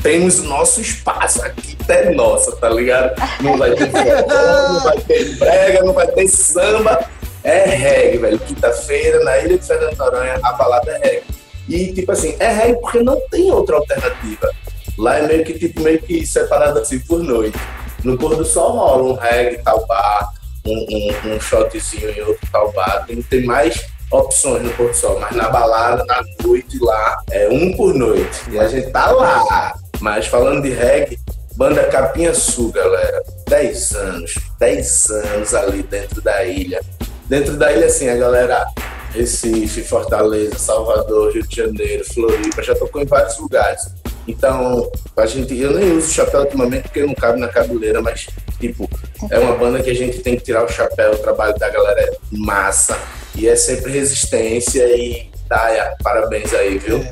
temos 0.02 0.44
nosso 0.44 0.82
espaço, 0.82 1.44
a 1.44 1.50
quinta 1.50 1.94
é 1.94 2.14
nossa, 2.14 2.56
tá 2.56 2.70
ligado? 2.70 3.14
Não 3.42 3.58
vai 3.58 3.72
ter 3.72 3.90
forró, 3.90 4.74
não 4.74 4.80
vai 4.82 4.98
ter 5.02 5.36
brega, 5.36 5.84
não 5.84 5.94
vai 5.94 6.08
ter 6.08 6.28
samba, 6.28 7.06
é 7.44 7.66
reggae, 7.66 8.18
velho. 8.18 8.40
Quinta-feira, 8.40 9.24
na 9.24 9.38
Ilha 9.40 9.58
de 9.58 9.66
Fernando 9.66 9.98
Noronha, 9.98 10.40
a 10.44 10.54
balada 10.54 10.92
é 10.92 10.98
reggae. 10.98 11.24
E, 11.68 11.94
tipo 11.94 12.12
assim, 12.12 12.36
é 12.40 12.48
reggae 12.48 12.80
porque 12.82 13.02
não 13.02 13.20
tem 13.30 13.52
outra 13.52 13.78
alternativa. 13.78 14.52
Lá 14.98 15.20
é 15.20 15.28
meio 15.28 15.44
que, 15.44 15.54
tipo, 15.54 15.82
meio 15.82 16.02
que 16.02 16.26
separado 16.26 16.80
assim 16.80 17.00
por 17.00 17.20
noite. 17.22 17.58
No 18.04 18.18
pôr 18.18 18.36
do 18.36 18.46
sol 18.46 18.72
rola 18.72 19.04
um 19.04 19.14
reggae, 19.14 19.62
tal 19.64 19.86
bar, 19.86 20.32
um, 20.66 20.86
um, 20.90 21.36
um 21.36 21.40
shotzinho 21.40 22.10
em 22.10 22.22
outro 22.22 22.48
tal 22.52 22.72
bar. 22.72 23.06
Tem, 23.06 23.22
tem 23.22 23.44
mais 23.44 23.86
opções 24.12 24.64
no 24.64 24.70
pôr 24.72 24.90
do 24.90 24.96
sol, 24.96 25.20
mas 25.20 25.36
na 25.36 25.50
balada, 25.50 26.04
na 26.06 26.22
noite 26.44 26.78
lá, 26.80 27.18
é 27.32 27.50
um 27.50 27.76
por 27.76 27.94
noite. 27.94 28.50
E 28.52 28.60
a 28.60 28.68
gente 28.68 28.92
tá 28.92 29.12
lá. 29.12 29.74
Mas 30.00 30.28
falando 30.28 30.62
de 30.62 30.70
reggae, 30.70 31.20
banda 31.56 31.84
Capinha 31.86 32.34
Sul, 32.34 32.72
galera. 32.72 33.24
10 33.48 33.96
anos, 33.96 34.36
10 34.60 35.10
anos 35.12 35.54
ali 35.54 35.84
dentro 35.84 36.22
da 36.22 36.44
ilha. 36.44 36.82
Dentro 37.28 37.58
da 37.58 37.72
ilha, 37.72 37.88
assim, 37.88 38.08
a 38.10 38.16
galera 38.16 38.66
Recife, 39.12 39.82
Fortaleza, 39.82 40.60
Salvador, 40.60 41.32
Rio 41.32 41.48
de 41.48 41.56
Janeiro, 41.56 42.04
Floripa, 42.06 42.62
já 42.62 42.76
tocou 42.76 43.02
em 43.02 43.06
vários 43.06 43.38
lugares. 43.40 43.82
Então, 44.28 44.90
a 45.16 45.26
gente, 45.26 45.56
eu 45.56 45.74
nem 45.74 45.92
uso 45.92 46.12
chapéu 46.12 46.42
ultimamente 46.42 46.84
porque 46.84 47.06
não 47.06 47.14
cabe 47.14 47.40
na 47.40 47.48
cabeleira, 47.48 48.02
mas, 48.02 48.28
tipo, 48.60 48.90
é 49.30 49.40
uma 49.40 49.56
banda 49.56 49.82
que 49.82 49.90
a 49.90 49.96
gente 49.96 50.20
tem 50.20 50.36
que 50.36 50.44
tirar 50.44 50.64
o 50.64 50.68
chapéu, 50.68 51.14
o 51.14 51.18
trabalho 51.18 51.58
da 51.58 51.70
galera 51.70 52.02
é 52.02 52.18
massa, 52.32 52.98
e 53.36 53.48
é 53.48 53.56
sempre 53.56 53.92
resistência 53.92 54.84
e 54.98 55.30
Daya, 55.48 55.96
parabéns 56.04 56.54
aí, 56.54 56.80
viu? 56.80 57.06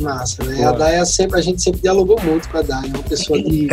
Massa, 0.00 0.44
né? 0.44 0.64
A 0.64 0.72
Daya 0.72 1.04
sempre, 1.04 1.38
a 1.38 1.42
gente 1.42 1.60
sempre 1.60 1.80
dialogou 1.80 2.20
muito 2.22 2.48
com 2.48 2.58
a 2.58 2.62
Daya, 2.62 2.86
é 2.86 2.96
uma 2.96 3.02
pessoa 3.02 3.42
de, 3.42 3.68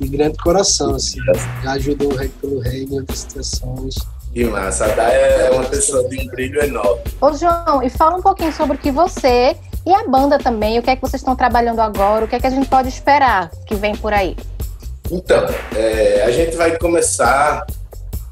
de 0.00 0.08
grande 0.08 0.36
coração, 0.38 0.96
assim. 0.96 1.18
Já 1.62 1.72
ajudou 1.72 2.12
o 2.12 2.16
reggae 2.16 2.32
pelo 2.40 2.58
reggae 2.58 2.92
em 2.92 2.98
outras 2.98 3.20
situações. 3.20 3.94
Que 4.32 4.44
massa, 4.44 4.86
a 4.86 4.88
Daya 4.88 5.16
é 5.16 5.50
uma 5.50 5.64
pessoa 5.64 6.08
de 6.08 6.20
um 6.20 6.26
brilho 6.26 6.60
enorme. 6.60 7.02
Ô, 7.20 7.32
João, 7.34 7.82
e 7.82 7.90
fala 7.90 8.16
um 8.16 8.22
pouquinho 8.22 8.52
sobre 8.52 8.76
o 8.76 8.80
que 8.80 8.90
você 8.90 9.56
e 9.86 9.92
a 9.94 10.06
banda 10.06 10.38
também, 10.38 10.78
o 10.78 10.82
que 10.82 10.90
é 10.90 10.96
que 10.96 11.02
vocês 11.02 11.20
estão 11.20 11.34
trabalhando 11.36 11.80
agora, 11.80 12.24
o 12.24 12.28
que 12.28 12.36
é 12.36 12.40
que 12.40 12.46
a 12.46 12.50
gente 12.50 12.68
pode 12.68 12.88
esperar 12.88 13.50
que 13.66 13.74
vem 13.74 13.96
por 13.96 14.12
aí. 14.12 14.36
Então, 15.10 15.44
é, 15.74 16.22
a 16.24 16.30
gente 16.30 16.56
vai 16.56 16.76
começar, 16.78 17.64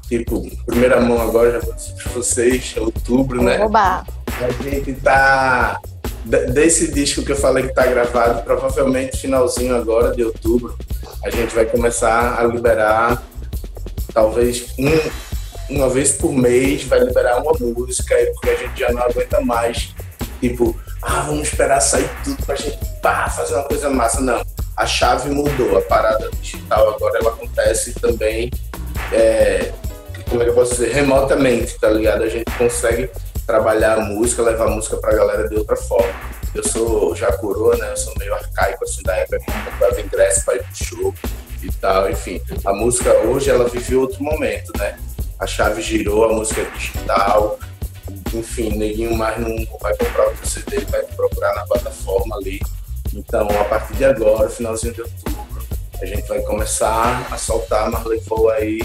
tipo, 0.07 0.47
primeira 0.65 0.99
mão 1.01 1.19
agora, 1.21 1.51
já 1.53 1.59
vou 1.59 1.73
dizer 1.73 1.93
pra 1.95 2.11
vocês, 2.13 2.75
outubro, 2.77 3.43
né? 3.43 3.59
Oba! 3.63 4.05
A 4.41 4.63
gente 4.63 4.93
tá. 4.93 5.79
de- 6.23 6.45
Desse 6.51 6.91
disco 6.93 7.23
que 7.23 7.31
eu 7.31 7.35
falei 7.35 7.67
que 7.67 7.73
tá 7.73 7.85
gravado, 7.85 8.43
provavelmente 8.43 9.17
finalzinho 9.17 9.75
agora 9.75 10.15
de 10.15 10.23
outubro, 10.23 10.77
a 11.25 11.29
gente 11.29 11.53
vai 11.53 11.65
começar 11.65 12.39
a 12.39 12.43
liberar 12.45 13.21
talvez 14.13 14.67
um, 14.79 15.75
uma 15.75 15.89
vez 15.89 16.13
por 16.13 16.31
mês, 16.31 16.83
vai 16.83 16.99
liberar 16.99 17.41
uma 17.41 17.51
música 17.59 18.15
porque 18.35 18.49
a 18.51 18.55
gente 18.55 18.79
já 18.79 18.91
não 18.93 19.01
aguenta 19.01 19.41
mais. 19.41 19.93
Tipo, 20.39 20.79
ah, 21.01 21.21
vamos 21.21 21.47
esperar 21.47 21.79
sair 21.81 22.09
tudo 22.23 22.45
pra 22.45 22.55
gente 22.55 22.77
pá, 23.01 23.29
fazer 23.29 23.55
uma 23.55 23.63
coisa 23.63 23.89
massa. 23.89 24.21
Não, 24.21 24.41
a 24.77 24.85
chave 24.85 25.29
mudou, 25.29 25.77
a 25.77 25.81
parada 25.81 26.29
digital 26.41 26.95
agora 26.95 27.19
ela 27.19 27.29
acontece 27.31 27.93
também, 27.99 28.49
é, 29.11 29.71
como 30.29 30.41
é 30.41 30.45
que 30.45 30.51
eu 30.51 30.55
posso 30.55 30.71
dizer, 30.71 30.93
remotamente, 30.93 31.77
tá 31.79 31.89
ligado? 31.89 32.23
A 32.23 32.29
gente 32.29 32.49
consegue 32.57 33.09
trabalhar 33.45 33.97
a 33.97 34.01
música, 34.01 34.41
levar 34.43 34.67
a 34.67 34.71
música 34.71 34.95
pra 34.97 35.13
galera 35.13 35.49
de 35.49 35.55
outra 35.55 35.75
forma. 35.75 36.13
Eu 36.53 36.63
sou 36.63 37.15
já 37.15 37.31
coroa, 37.33 37.75
né? 37.77 37.91
Eu 37.91 37.97
sou 37.97 38.13
meio 38.17 38.33
arcaico, 38.33 38.83
assim, 38.83 39.01
da 39.03 39.15
época 39.17 39.39
que 39.39 39.51
comprava 39.51 40.01
ingresso 40.01 40.45
pra 40.45 40.55
ir 40.55 40.63
pro 40.63 40.75
show 40.75 41.15
e 41.61 41.71
tal, 41.73 42.09
enfim. 42.09 42.41
A 42.65 42.73
música 42.73 43.11
hoje, 43.19 43.49
ela 43.49 43.67
vive 43.67 43.95
outro 43.95 44.23
momento, 44.23 44.71
né? 44.77 44.97
A 45.39 45.47
chave 45.47 45.81
girou, 45.81 46.25
a 46.25 46.33
música 46.33 46.61
é 46.61 46.65
digital, 46.77 47.59
enfim, 48.33 48.77
neguinho 48.77 49.15
mais 49.15 49.39
não 49.39 49.55
vai 49.81 49.95
comprar 49.97 50.25
outro 50.25 50.47
CD, 50.47 50.77
ele 50.77 50.85
vai 50.85 51.03
procurar 51.03 51.55
na 51.55 51.65
plataforma 51.65 52.35
ali. 52.37 52.59
Então, 53.13 53.47
a 53.59 53.63
partir 53.65 53.93
de 53.95 54.05
agora, 54.05 54.49
finalzinho 54.49 54.93
de 54.93 55.01
outubro, 55.01 55.63
a 56.01 56.05
gente 56.05 56.27
vai 56.27 56.41
começar 56.41 57.27
a 57.31 57.37
soltar 57.37 57.89
Marley 57.89 58.21
Fall 58.21 58.49
aí 58.51 58.79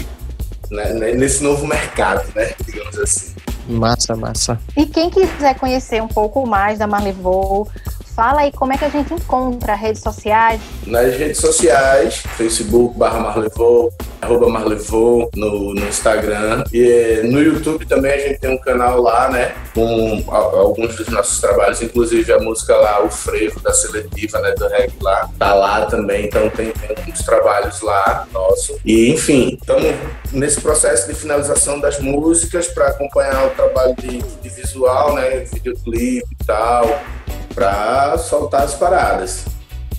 né, 0.69 0.93
né, 0.93 1.11
nesse 1.13 1.43
novo 1.43 1.65
mercado, 1.67 2.23
né? 2.35 2.53
Digamos 2.65 2.97
assim. 2.97 3.33
Massa, 3.67 4.15
massa. 4.15 4.59
E 4.77 4.85
quem 4.85 5.09
quiser 5.09 5.55
conhecer 5.55 6.01
um 6.01 6.07
pouco 6.07 6.45
mais 6.45 6.79
da 6.79 6.85
Marlevou, 6.85 7.67
Fala 8.15 8.41
aí 8.41 8.51
como 8.53 8.71
é 8.71 8.77
que 8.77 8.85
a 8.85 8.89
gente 8.89 9.13
encontra 9.13 9.75
redes 9.75 10.01
sociais. 10.01 10.61
Nas 10.87 11.13
redes 11.17 11.37
sociais, 11.37 12.23
Facebook 12.37 12.97
barra 12.97 13.19
Marlevou, 13.19 13.91
arroba 14.21 14.47
Marlevou 14.47 15.29
no, 15.35 15.73
no 15.73 15.85
Instagram. 15.85 16.63
E 16.71 17.21
no 17.25 17.41
YouTube 17.41 17.85
também 17.85 18.13
a 18.13 18.17
gente 18.17 18.39
tem 18.39 18.51
um 18.51 18.57
canal 18.57 19.01
lá, 19.01 19.29
né? 19.29 19.53
Com 19.73 20.23
alguns 20.31 20.95
dos 20.95 21.09
nossos 21.09 21.41
trabalhos, 21.41 21.81
inclusive 21.81 22.31
a 22.31 22.39
música 22.39 22.77
lá, 22.77 23.03
o 23.03 23.11
Frevo 23.11 23.59
da 23.59 23.73
Seletiva, 23.73 24.39
né? 24.39 24.53
Do 24.57 24.65
reggae 24.69 24.95
lá, 25.01 25.29
tá 25.37 25.53
lá 25.53 25.85
também. 25.85 26.27
Então 26.27 26.49
tem, 26.51 26.71
tem 26.71 26.95
alguns 26.97 27.19
trabalhos 27.19 27.81
lá 27.81 28.25
nosso. 28.31 28.79
E 28.85 29.11
enfim, 29.11 29.57
estamos 29.59 29.93
nesse 30.35 30.61
processo 30.61 31.07
de 31.07 31.15
finalização 31.15 31.79
das 31.79 31.99
músicas 31.99 32.67
para 32.67 32.89
acompanhar 32.89 33.47
o 33.47 33.49
trabalho 33.51 33.95
de, 33.95 34.19
de 34.19 34.49
visual, 34.49 35.15
né? 35.15 35.39
Videoclipe 35.39 36.27
e 36.31 36.45
tal 36.45 36.85
para 37.55 38.17
soltar 38.17 38.63
as 38.63 38.73
paradas. 38.75 39.45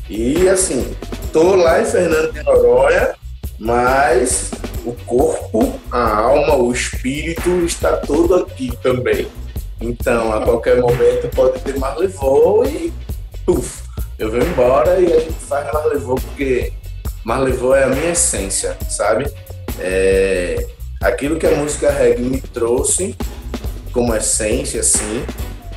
E 0.09 0.47
assim, 0.49 0.95
tô 1.33 1.57
lá 1.57 1.81
em 1.81 1.87
Fernando 1.87 2.33
de 2.33 2.43
Noronha, 2.43 3.15
mas 3.59 4.51
o 4.85 4.93
corpo, 5.07 5.81
a 5.91 6.19
alma, 6.19 6.55
o 6.55 6.71
espírito 6.71 7.49
está 7.65 7.97
todo 7.97 8.35
aqui 8.37 8.71
também. 8.83 9.27
Então, 9.81 10.33
a 10.33 10.43
qualquer 10.43 10.81
momento 10.81 11.29
pode 11.35 11.59
ter 11.61 11.79
mais 11.79 11.99
levou 11.99 12.65
e 12.67 12.93
puf, 13.45 13.83
eu 14.19 14.31
vou 14.31 14.41
embora 14.41 15.01
e 15.01 15.13
a 15.13 15.21
gente 15.21 15.41
faz 15.41 15.73
mais 15.73 15.87
levou 15.87 16.17
porque 16.17 16.73
mais 17.25 17.43
levou 17.43 17.75
é 17.75 17.85
a 17.85 17.89
minha 17.89 18.11
essência, 18.11 18.77
sabe? 18.89 19.27
É 19.79 20.67
aquilo 21.01 21.39
que 21.39 21.47
a 21.47 21.55
música 21.57 21.91
reggae 21.91 22.23
me 22.23 22.41
trouxe 22.41 23.15
como 23.93 24.15
essência, 24.15 24.81
assim, 24.81 25.25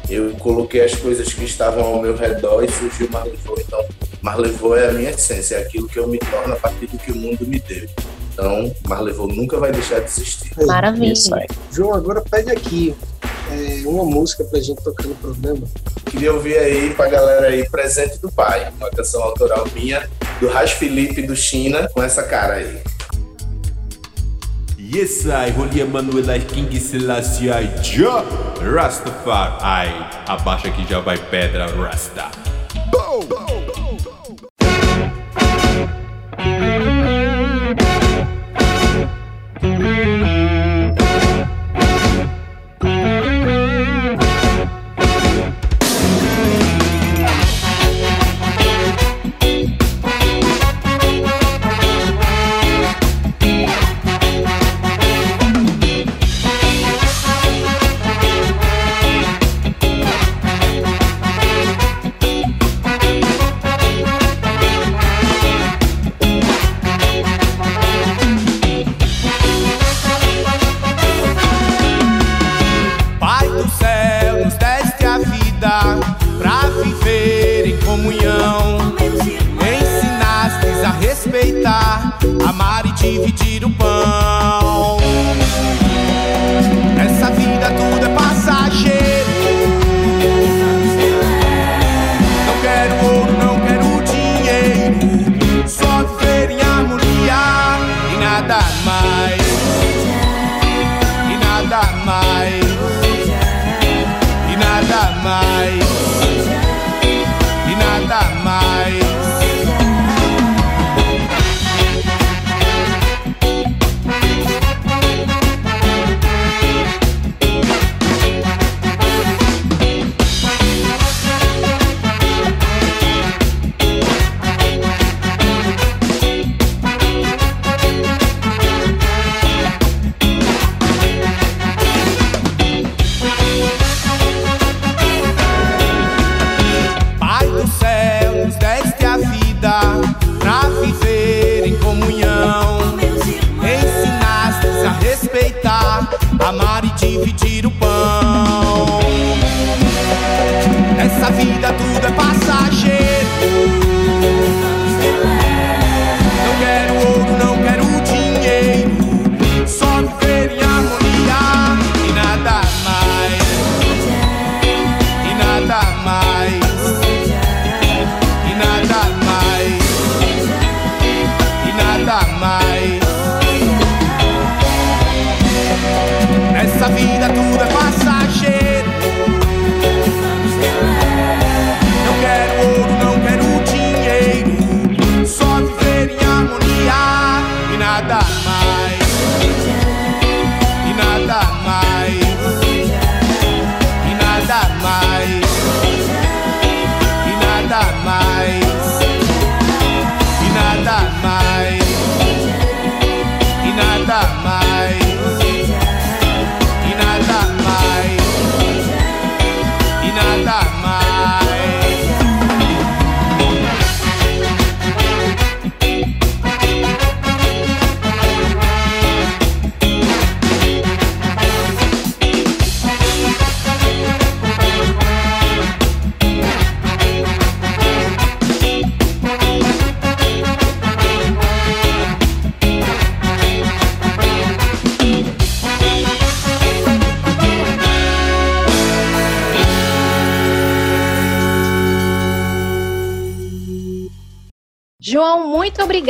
eu 0.10 0.32
coloquei 0.40 0.84
as 0.84 0.96
coisas 0.96 1.32
que 1.34 1.46
estavam 1.46 1.84
ao 1.86 2.02
meu 2.02 2.16
redor 2.16 2.64
e 2.64 2.72
surgiu 2.72 3.10
Marlevô. 3.10 3.56
Então, 3.58 3.86
Marlevô 4.22 4.76
é 4.76 4.90
a 4.90 4.92
minha 4.92 5.12
essência, 5.12 5.56
é 5.56 5.62
aquilo 5.62 5.88
que 5.88 5.98
eu 5.98 6.08
me 6.08 6.18
torno 6.18 6.54
a 6.54 6.58
partir 6.58 6.88
do 6.88 6.98
que 6.98 7.12
o 7.12 7.16
mundo 7.16 7.46
me 7.46 7.60
deu. 7.60 7.88
Então, 8.34 8.76
Marlevô 8.88 9.28
nunca 9.28 9.58
vai 9.58 9.72
deixar 9.72 10.00
de 10.00 10.08
existir. 10.08 10.52
Maravilha. 10.66 11.14
João, 11.72 11.94
agora 11.94 12.22
pede 12.22 12.52
aqui 12.52 12.96
é, 13.52 13.88
uma 13.88 14.04
música 14.04 14.44
pra 14.44 14.60
gente 14.60 14.84
tocar 14.84 15.08
no 15.08 15.16
programa. 15.16 15.68
Queria 16.06 16.34
ouvir 16.34 16.58
aí 16.58 16.94
pra 16.96 17.08
galera 17.08 17.48
aí 17.48 17.70
Presente 17.70 18.18
do 18.18 18.32
Pai, 18.32 18.72
uma 18.78 18.90
canção 18.90 19.22
autoral 19.22 19.68
minha, 19.74 20.10
do 20.40 20.48
Ras 20.48 20.72
Felipe 20.72 21.22
do 21.22 21.36
China, 21.36 21.88
com 21.94 22.02
essa 22.02 22.24
cara 22.24 22.56
aí. 22.56 22.82
Yes, 24.92 25.28
I, 25.28 25.52
Holy 25.52 25.82
Emanuel, 25.82 26.42
King 26.48 26.80
Selassie, 26.80 27.52
I, 27.52 27.70
Ja, 27.84 28.24
Rastafari, 28.60 29.94
abaixa 30.28 30.72
que 30.72 30.84
já 30.90 31.00
vai 31.00 31.16
pedra, 31.16 31.68
Rasta. 31.68 32.32
Boom! 32.92 33.20
Boom! 33.28 33.59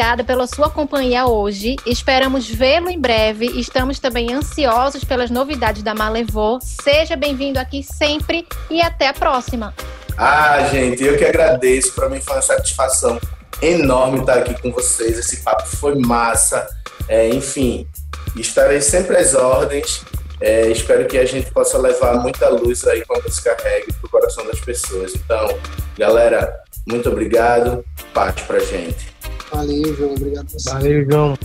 Obrigada 0.09 0.23
pela 0.23 0.47
sua 0.47 0.69
companhia 0.69 1.27
hoje. 1.27 1.75
Esperamos 1.85 2.47
vê-lo 2.49 2.89
em 2.89 2.99
breve. 2.99 3.45
Estamos 3.45 3.99
também 3.99 4.33
ansiosos 4.33 5.03
pelas 5.03 5.29
novidades 5.29 5.83
da 5.83 5.93
Malevô. 5.93 6.59
Seja 6.61 7.15
bem-vindo 7.15 7.59
aqui 7.59 7.83
sempre 7.83 8.47
e 8.71 8.81
até 8.81 9.07
a 9.07 9.13
próxima. 9.13 9.73
Ah, 10.17 10.67
gente, 10.71 11.03
eu 11.03 11.15
que 11.15 11.25
agradeço. 11.25 11.93
Para 11.93 12.09
mim 12.09 12.19
foi 12.19 12.35
uma 12.35 12.41
satisfação 12.41 13.19
enorme 13.61 14.21
estar 14.21 14.39
aqui 14.39 14.59
com 14.59 14.71
vocês. 14.71 15.19
Esse 15.19 15.43
papo 15.43 15.67
foi 15.67 15.95
massa. 15.95 16.67
É, 17.07 17.29
enfim, 17.29 17.87
estarei 18.35 18.81
sempre 18.81 19.15
às 19.15 19.35
ordens. 19.35 20.03
É, 20.41 20.67
espero 20.69 21.05
que 21.05 21.19
a 21.19 21.25
gente 21.25 21.51
possa 21.51 21.77
levar 21.77 22.15
muita 22.15 22.49
luz 22.49 22.87
aí 22.87 23.05
com 23.05 23.15
a 23.15 23.21
música 23.21 23.55
reggae 23.63 23.93
pro 24.01 24.09
coração 24.09 24.43
das 24.47 24.59
pessoas. 24.59 25.13
Então, 25.13 25.55
galera, 25.95 26.63
muito 26.87 27.09
obrigado. 27.09 27.85
Parte 28.11 28.41
pra 28.43 28.57
gente. 28.59 29.18
Valeu, 29.51 29.95
João. 29.95 30.13
Obrigado 30.13 30.45
a 30.45 30.49
você. 30.49 30.69
Valeu, 30.69 31.05
João. 31.09 31.37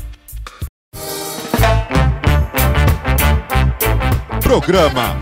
Programa 4.43 5.19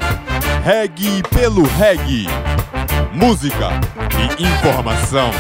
Reg 0.65 1.23
pelo 1.35 1.63
Reg. 1.63 2.27
Música 3.13 3.69
e 4.39 4.43
informação. 4.43 5.31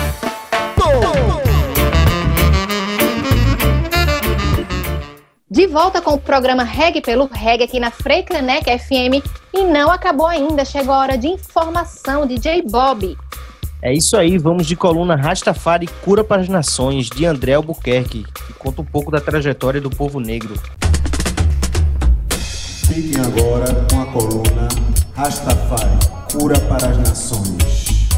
De 5.51 5.66
volta 5.66 6.01
com 6.01 6.14
o 6.14 6.18
programa 6.18 6.64
Reg 6.64 7.03
pelo 7.03 7.26
Reg 7.26 7.62
aqui 7.62 7.78
na 7.78 7.90
Freicanec 7.90 8.64
FM 8.78 9.22
e 9.53 9.64
não 9.64 9.90
acabou 9.90 10.26
ainda, 10.26 10.64
chegou 10.64 10.95
a 10.95 10.99
hora 10.99 11.18
de 11.18 11.28
informação 11.28 12.26
DJ 12.26 12.62
Bob. 12.62 13.16
É 13.84 13.92
isso 13.92 14.16
aí, 14.16 14.38
vamos 14.38 14.68
de 14.68 14.76
coluna 14.76 15.16
Rastafari 15.16 15.88
Cura 16.04 16.22
para 16.22 16.40
as 16.40 16.48
Nações, 16.48 17.10
de 17.10 17.26
André 17.26 17.54
Albuquerque, 17.54 18.22
que 18.46 18.52
conta 18.52 18.80
um 18.80 18.84
pouco 18.84 19.10
da 19.10 19.20
trajetória 19.20 19.80
do 19.80 19.90
povo 19.90 20.20
negro. 20.20 20.54
Fiquem 22.86 23.20
agora 23.20 23.66
com 23.90 24.00
a 24.00 24.06
coluna 24.06 24.68
Rastafari 25.16 25.98
Cura 26.30 26.60
para 26.60 26.90
as 26.90 26.98
Nações. 26.98 28.08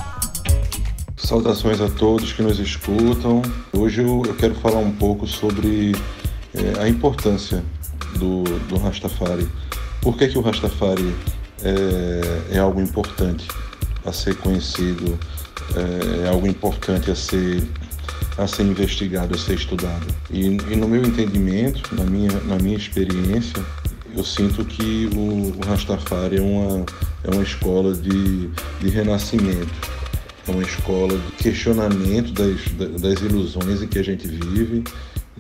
Saudações 1.17 1.81
a 1.81 1.89
todos 1.89 2.35
que 2.35 2.43
nos 2.43 2.59
escutam. 2.59 3.41
Hoje 3.73 4.03
eu, 4.03 4.21
quero 4.39 4.55
falar 4.57 4.81
um 4.81 4.93
pouco 4.93 5.27
sobre 5.27 5.97
é, 6.55 6.83
a 6.83 6.87
importância 6.87 7.65
do, 8.19 8.43
do 8.69 8.77
Rastafari. 8.77 9.49
Por 10.03 10.19
que, 10.19 10.29
que 10.29 10.37
o 10.37 10.43
Rastafari 10.43 11.15
é, 11.63 12.57
é 12.57 12.59
algo 12.59 12.83
importante 12.83 13.49
a 14.05 14.13
ser 14.13 14.37
conhecido, 14.37 15.19
é, 15.77 16.27
é 16.27 16.29
algo 16.29 16.47
importante 16.47 17.11
a 17.11 17.15
ser 17.15 17.63
a 18.37 18.47
ser 18.47 18.65
investigado, 18.65 19.35
a 19.35 19.39
ser 19.39 19.55
estudado. 19.55 20.07
E, 20.31 20.47
e, 20.47 20.77
no 20.77 20.89
meu 20.89 21.05
entendimento, 21.05 21.95
na 21.95 22.05
minha, 22.05 22.33
na 22.41 22.57
minha 22.57 22.77
experiência, 22.77 23.63
eu 24.17 24.25
sinto 24.25 24.65
que 24.65 25.09
o, 25.15 25.57
o 25.57 25.61
Rastafari 25.67 26.39
é 26.39 26.41
uma, 26.41 26.85
é 27.25 27.31
uma 27.31 27.43
escola 27.43 27.95
de, 27.95 28.49
de 28.81 28.89
renascimento, 28.89 29.73
é 30.47 30.51
uma 30.51 30.63
escola 30.63 31.17
de 31.17 31.33
questionamento 31.33 32.33
das, 32.33 33.01
das 33.01 33.21
ilusões 33.21 33.83
em 33.83 33.87
que 33.87 33.99
a 33.99 34.05
gente 34.05 34.27
vive 34.27 34.85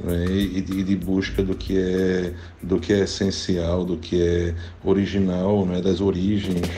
né, 0.02 0.26
e, 0.28 0.60
de, 0.60 0.82
de, 0.82 0.96
busca 0.96 1.42
do 1.42 1.54
que 1.54 1.78
é 1.78 2.32
do 2.64 2.78
que 2.78 2.92
é 2.92 3.00
essencial, 3.00 3.84
do 3.84 3.96
que 3.96 4.22
é 4.22 4.54
original, 4.84 5.64
né, 5.66 5.80
das 5.80 6.00
origens 6.00 6.68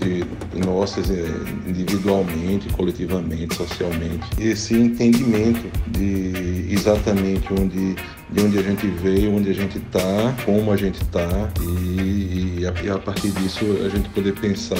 de 0.00 0.24
nossas 0.64 1.10
é, 1.10 1.24
individualmente, 1.66 2.68
coletivamente, 2.70 3.54
socialmente. 3.54 4.26
Esse 4.38 4.74
entendimento 4.74 5.70
de 5.88 6.66
exatamente 6.70 7.52
onde 7.52 7.96
de 8.34 8.40
onde 8.40 8.58
a 8.58 8.62
gente 8.62 8.86
veio, 8.86 9.36
onde 9.36 9.50
a 9.50 9.54
gente 9.54 9.78
está, 9.78 10.34
como 10.44 10.72
a 10.72 10.76
gente 10.76 11.00
está 11.00 11.48
e, 11.62 12.62
e, 12.62 12.90
a, 12.90 12.98
partir 12.98 13.30
disso 13.30 13.64
a 13.84 13.88
gente 13.88 14.08
poder 14.10 14.32
pensar 14.34 14.76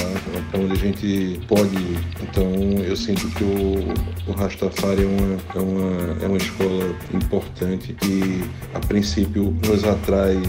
para 0.51 0.61
onde 0.61 0.73
a 0.73 0.77
gente 0.77 1.41
pode 1.47 1.75
ir. 1.77 1.99
Então 2.23 2.51
eu 2.85 2.97
sinto 2.97 3.29
que 3.29 3.45
o, 3.45 4.31
o 4.31 4.33
Rastafari 4.33 5.03
é 5.03 5.07
uma, 5.07 5.37
é, 5.55 5.59
uma, 5.59 6.25
é 6.25 6.27
uma 6.27 6.37
escola 6.37 6.97
importante 7.13 7.93
que 7.93 8.43
a 8.75 8.81
princípio 8.81 9.57
nos 9.67 9.85
atrai 9.85 10.41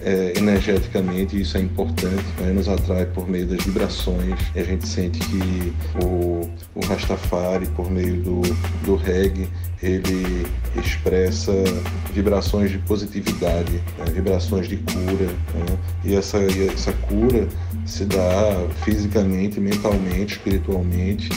é, 0.00 0.34
energeticamente, 0.36 1.40
isso 1.40 1.56
é 1.56 1.60
importante, 1.60 2.24
né? 2.38 2.52
nos 2.52 2.68
atrai 2.68 3.06
por 3.06 3.28
meio 3.28 3.46
das 3.46 3.64
vibrações. 3.64 4.34
A 4.54 4.62
gente 4.62 4.86
sente 4.86 5.18
que 5.20 5.72
o, 6.04 6.50
o 6.74 6.84
Rastafari, 6.86 7.66
por 7.68 7.90
meio 7.90 8.20
do, 8.22 8.42
do 8.84 8.96
reggae, 8.96 9.48
ele 9.82 10.46
expressa 10.76 11.52
vibrações 12.12 12.70
de 12.70 12.78
positividade, 12.78 13.72
né? 13.98 14.04
vibrações 14.12 14.68
de 14.68 14.76
cura. 14.76 15.26
Né? 15.26 15.78
E, 16.04 16.14
essa, 16.14 16.38
e 16.38 16.68
essa 16.68 16.92
cura 16.92 17.48
se 17.86 18.04
dá 18.04 18.66
fisicamente, 18.84 19.58
mentalmente, 19.60 20.34
espiritualmente, 20.34 21.28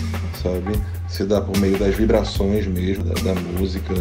sabe? 0.41 0.79
Se 1.07 1.23
dá 1.25 1.41
por 1.41 1.57
meio 1.57 1.77
das 1.77 1.95
vibrações 1.95 2.67
mesmo, 2.67 3.03
da, 3.03 3.13
da 3.13 3.35
música, 3.35 3.93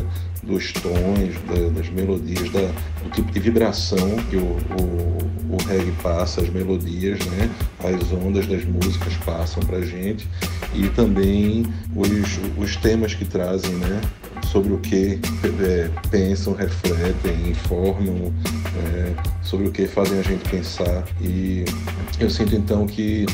dos 0.46 0.72
tons, 0.72 1.34
da, 1.46 1.68
das 1.70 1.90
melodias, 1.90 2.50
da, 2.50 2.70
do 3.02 3.10
tipo 3.10 3.30
de 3.32 3.40
vibração 3.40 4.16
que 4.30 4.36
o, 4.36 4.56
o, 4.80 5.54
o 5.54 5.56
reggae 5.66 5.92
passa, 6.02 6.40
as 6.40 6.48
melodias, 6.48 7.18
né? 7.26 7.50
as 7.80 8.12
ondas 8.12 8.46
das 8.46 8.64
músicas 8.64 9.14
passam 9.24 9.62
para 9.62 9.80
gente 9.82 10.28
e 10.74 10.88
também 10.90 11.66
os, 11.94 12.08
os 12.56 12.76
temas 12.76 13.14
que 13.14 13.24
trazem 13.24 13.74
né? 13.74 14.00
Sobre 14.44 14.72
o 14.72 14.78
que 14.78 15.20
é, 15.60 15.90
pensam, 16.10 16.54
refletem, 16.54 17.50
informam, 17.50 18.32
é, 18.84 19.14
sobre 19.42 19.68
o 19.68 19.72
que 19.72 19.86
fazem 19.86 20.18
a 20.18 20.22
gente 20.22 20.48
pensar. 20.48 21.04
E 21.20 21.64
eu 22.18 22.30
sinto 22.30 22.54
então 22.54 22.86
que 22.86 23.26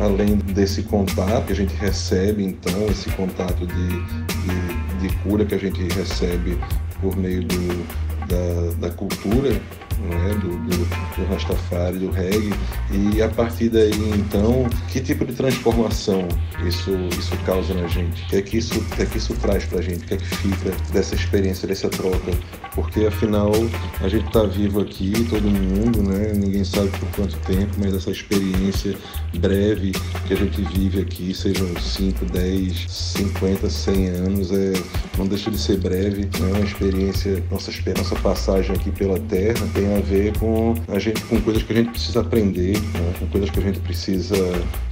além 0.00 0.36
desse 0.36 0.82
contato 0.82 1.46
que 1.46 1.52
a 1.52 1.56
gente 1.56 1.74
recebe, 1.76 2.44
então, 2.44 2.86
esse 2.88 3.08
contato 3.10 3.66
de, 3.66 3.88
de 3.88 4.86
de 5.00 5.08
cura 5.18 5.44
que 5.44 5.54
a 5.54 5.58
gente 5.58 5.80
recebe 5.94 6.58
por 7.00 7.16
meio 7.16 7.42
do, 7.44 7.86
da, 8.26 8.88
da 8.88 8.94
cultura 8.94 9.60
né, 10.00 10.34
do, 10.40 10.48
do, 10.48 10.76
do 10.76 11.26
Rastafari, 11.30 11.98
do 11.98 12.10
reggae, 12.10 12.52
e 12.90 13.22
a 13.22 13.28
partir 13.28 13.68
daí 13.68 13.92
então, 14.10 14.66
que 14.88 15.00
tipo 15.00 15.24
de 15.24 15.32
transformação 15.32 16.28
isso, 16.66 16.90
isso 17.18 17.36
causa 17.44 17.74
na 17.74 17.86
gente? 17.86 18.22
O 18.22 18.26
que 18.26 18.36
é 18.36 18.42
que 18.42 18.58
isso, 18.58 18.80
que 18.80 19.02
é 19.02 19.06
que 19.06 19.18
isso 19.18 19.34
traz 19.34 19.64
pra 19.64 19.80
gente? 19.80 20.04
O 20.04 20.06
que 20.06 20.14
é 20.14 20.16
que 20.16 20.24
fica 20.24 20.70
dessa 20.92 21.14
experiência, 21.14 21.66
dessa 21.68 21.88
troca? 21.88 22.32
Porque 22.74 23.06
afinal 23.06 23.52
a 24.00 24.08
gente 24.08 24.26
está 24.26 24.42
vivo 24.44 24.80
aqui, 24.80 25.12
todo 25.30 25.42
mundo, 25.42 26.02
né? 26.02 26.32
Ninguém 26.34 26.64
sabe 26.64 26.90
por 26.90 27.08
quanto 27.10 27.36
tempo, 27.46 27.72
mas 27.78 27.94
essa 27.94 28.10
experiência 28.10 28.96
breve 29.38 29.92
que 30.26 30.34
a 30.34 30.36
gente 30.36 30.60
vive 30.62 31.00
aqui, 31.00 31.34
sejam 31.34 31.66
5, 31.76 32.24
10, 32.26 32.86
50, 32.88 33.70
100 33.70 34.08
anos, 34.08 34.50
é, 34.52 34.72
não 35.16 35.26
deixa 35.26 35.50
de 35.50 35.58
ser 35.58 35.78
breve, 35.78 36.28
né? 36.38 36.52
Uma 36.54 36.64
experiência, 36.64 37.42
nossa, 37.50 37.70
nossa 37.96 38.16
passagem 38.16 38.74
aqui 38.74 38.90
pela 38.90 39.18
Terra 39.20 39.66
tem 39.74 39.85
a 39.94 40.00
ver 40.00 40.36
com 40.38 40.74
a 40.88 40.98
gente, 40.98 41.20
com 41.22 41.40
coisas 41.40 41.62
que 41.62 41.72
a 41.72 41.76
gente 41.76 41.90
precisa 41.90 42.20
aprender, 42.20 42.78
né? 42.78 43.14
com 43.18 43.26
coisas 43.26 43.50
que 43.50 43.58
a 43.58 43.62
gente 43.62 43.78
precisa 43.80 44.36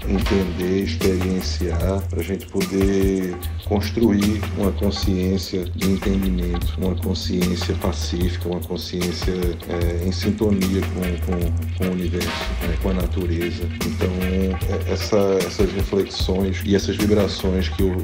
entender, 0.08 0.84
experienciar, 0.84 2.02
para 2.08 2.20
a 2.20 2.22
gente 2.22 2.46
poder 2.46 3.34
construir 3.64 4.40
uma 4.58 4.70
consciência 4.72 5.64
de 5.64 5.90
entendimento, 5.90 6.74
uma 6.78 6.94
consciência 6.94 7.74
pacífica, 7.76 8.48
uma 8.48 8.60
consciência 8.60 9.32
é, 9.68 10.06
em 10.06 10.12
sintonia 10.12 10.80
com, 10.80 11.32
com, 11.32 11.78
com 11.78 11.84
o 11.86 11.92
universo, 11.92 12.28
né? 12.62 12.76
com 12.82 12.90
a 12.90 12.94
natureza. 12.94 13.64
Então, 13.86 14.08
é, 14.22 14.92
essa, 14.92 15.38
essas 15.46 15.72
reflexões 15.72 16.62
e 16.64 16.74
essas 16.74 16.96
vibrações 16.96 17.68
que 17.68 17.82
o, 17.82 17.96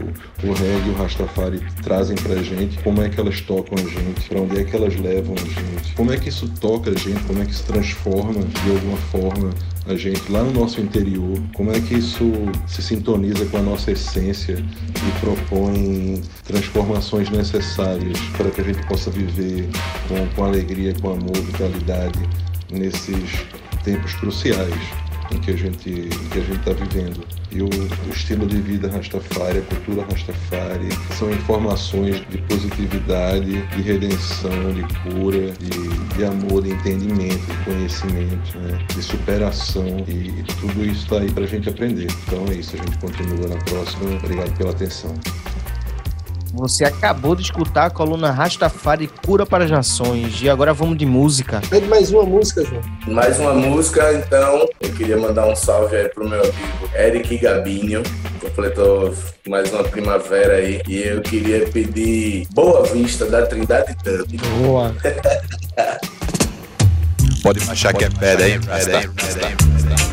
o 0.44 0.52
reggae 0.52 0.88
e 0.88 0.90
o 0.90 0.94
Rastafari 0.94 1.60
trazem 1.82 2.16
para 2.16 2.34
a 2.34 2.42
gente, 2.42 2.78
como 2.78 3.02
é 3.02 3.08
que 3.08 3.20
elas 3.20 3.40
tocam 3.42 3.76
a 3.76 3.88
gente, 3.88 4.28
para 4.28 4.40
onde 4.40 4.58
é 4.58 4.64
que 4.64 4.74
elas 4.74 4.96
levam 4.96 5.34
a 5.34 5.38
gente, 5.38 5.94
como 5.94 6.12
é 6.12 6.16
que 6.16 6.28
isso 6.28 6.48
toca 6.60 6.79
a 6.88 6.94
gente, 6.94 7.20
como 7.24 7.42
é 7.42 7.44
que 7.44 7.54
se 7.54 7.62
transforma 7.64 8.42
de 8.42 8.70
alguma 8.70 8.96
forma 8.96 9.50
a 9.86 9.94
gente 9.94 10.30
lá 10.30 10.42
no 10.42 10.52
nosso 10.52 10.80
interior, 10.80 11.38
como 11.54 11.72
é 11.72 11.80
que 11.80 11.94
isso 11.94 12.32
se 12.66 12.80
sintoniza 12.80 13.44
com 13.46 13.58
a 13.58 13.62
nossa 13.62 13.90
essência 13.90 14.54
e 14.54 15.20
propõe 15.20 16.22
transformações 16.44 17.28
necessárias 17.28 18.18
para 18.36 18.50
que 18.50 18.60
a 18.60 18.64
gente 18.64 18.86
possa 18.86 19.10
viver 19.10 19.68
com, 20.08 20.26
com 20.34 20.44
alegria, 20.44 20.94
com 21.00 21.10
amor, 21.10 21.36
vitalidade 21.36 22.20
nesses 22.70 23.44
tempos 23.84 24.14
cruciais 24.14 25.09
em 25.32 25.38
que 25.38 25.50
a 25.50 25.56
gente 25.56 26.08
que 26.30 26.38
a 26.38 26.42
gente 26.42 26.58
está 26.58 26.72
vivendo. 26.72 27.24
E 27.52 27.62
o, 27.62 27.66
o, 27.66 28.10
estilo 28.12 28.46
de 28.46 28.60
vida 28.60 28.88
Rastafari, 28.88 29.58
a 29.58 29.62
cultura 29.62 30.06
Rastafari, 30.08 30.88
são 31.18 31.32
informações 31.32 32.22
de 32.28 32.38
positividade, 32.42 33.66
de 33.66 33.82
redenção, 33.82 34.72
de 34.72 34.82
cura, 35.02 35.50
de, 35.58 36.16
de 36.16 36.24
amor, 36.24 36.62
de 36.62 36.70
entendimento, 36.70 37.44
de 37.44 37.64
conhecimento, 37.64 38.58
né? 38.58 38.78
de 38.94 39.02
superação. 39.02 40.04
E, 40.06 40.28
e 40.28 40.44
tudo 40.60 40.84
isso 40.84 41.02
está 41.02 41.18
aí 41.18 41.30
para 41.32 41.44
a 41.44 41.48
gente 41.48 41.68
aprender. 41.68 42.06
Então 42.26 42.46
é 42.48 42.54
isso, 42.54 42.76
a 42.76 42.78
gente 42.78 42.98
continua 42.98 43.48
na 43.48 43.56
próxima. 43.64 44.16
Obrigado 44.16 44.56
pela 44.56 44.70
atenção. 44.70 45.12
Você 46.54 46.84
acabou 46.84 47.34
de 47.34 47.42
escutar 47.42 47.86
a 47.86 47.90
coluna 47.90 48.30
Rastafari 48.30 49.08
Cura 49.24 49.46
para 49.46 49.64
as 49.64 49.70
Nações. 49.70 50.40
E 50.42 50.50
agora 50.50 50.72
vamos 50.74 50.98
de 50.98 51.06
música. 51.06 51.60
Pede 51.68 51.86
mais 51.86 52.10
uma 52.10 52.24
música, 52.24 52.64
João. 52.64 52.82
Mais 53.06 53.38
uma 53.38 53.54
música, 53.54 54.12
então. 54.14 54.68
Eu 54.80 54.92
queria 54.92 55.16
mandar 55.16 55.46
um 55.46 55.54
salve 55.54 55.96
aí 55.96 56.08
pro 56.08 56.28
meu 56.28 56.40
amigo 56.40 56.90
Eric 56.94 57.38
Gabinho. 57.38 58.02
Completou 58.40 59.14
mais 59.48 59.72
uma 59.72 59.84
primavera 59.84 60.54
aí. 60.54 60.82
E 60.88 60.98
eu 60.98 61.20
queria 61.22 61.66
pedir 61.66 62.46
Boa 62.52 62.84
Vista 62.84 63.26
da 63.26 63.46
Trindade 63.46 63.96
Dub. 64.02 64.40
Boa. 64.62 64.94
Pode 67.42 67.58
achar 67.70 67.94
que 67.94 68.04
é 68.04 68.10
pedra, 68.10 68.48
hein? 68.48 68.60
Rasta, 68.66 68.98
Rasta. 68.98 69.40
Na 69.88 70.09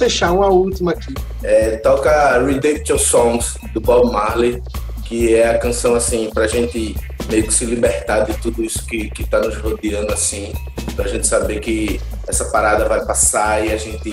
fechar, 0.00 0.32
uma 0.32 0.48
última 0.48 0.92
aqui. 0.92 1.14
É, 1.42 1.76
toca 1.76 2.42
Redemption 2.42 2.96
Songs 2.98 3.56
do 3.74 3.80
Bob 3.80 4.10
Marley, 4.10 4.62
que 5.04 5.34
é 5.34 5.50
a 5.50 5.58
canção 5.58 5.94
assim 5.94 6.30
pra 6.32 6.46
gente 6.46 6.96
meio 7.28 7.44
que 7.44 7.52
se 7.52 7.64
libertar 7.66 8.20
de 8.20 8.32
tudo 8.38 8.64
isso 8.64 8.84
que, 8.86 9.10
que 9.10 9.24
tá 9.28 9.40
nos 9.40 9.56
rodeando 9.56 10.12
assim, 10.12 10.52
pra 10.96 11.06
gente 11.06 11.26
saber 11.26 11.60
que 11.60 12.00
essa 12.26 12.46
parada 12.46 12.86
vai 12.86 13.04
passar 13.04 13.64
e 13.64 13.72
a 13.72 13.76
gente 13.76 14.12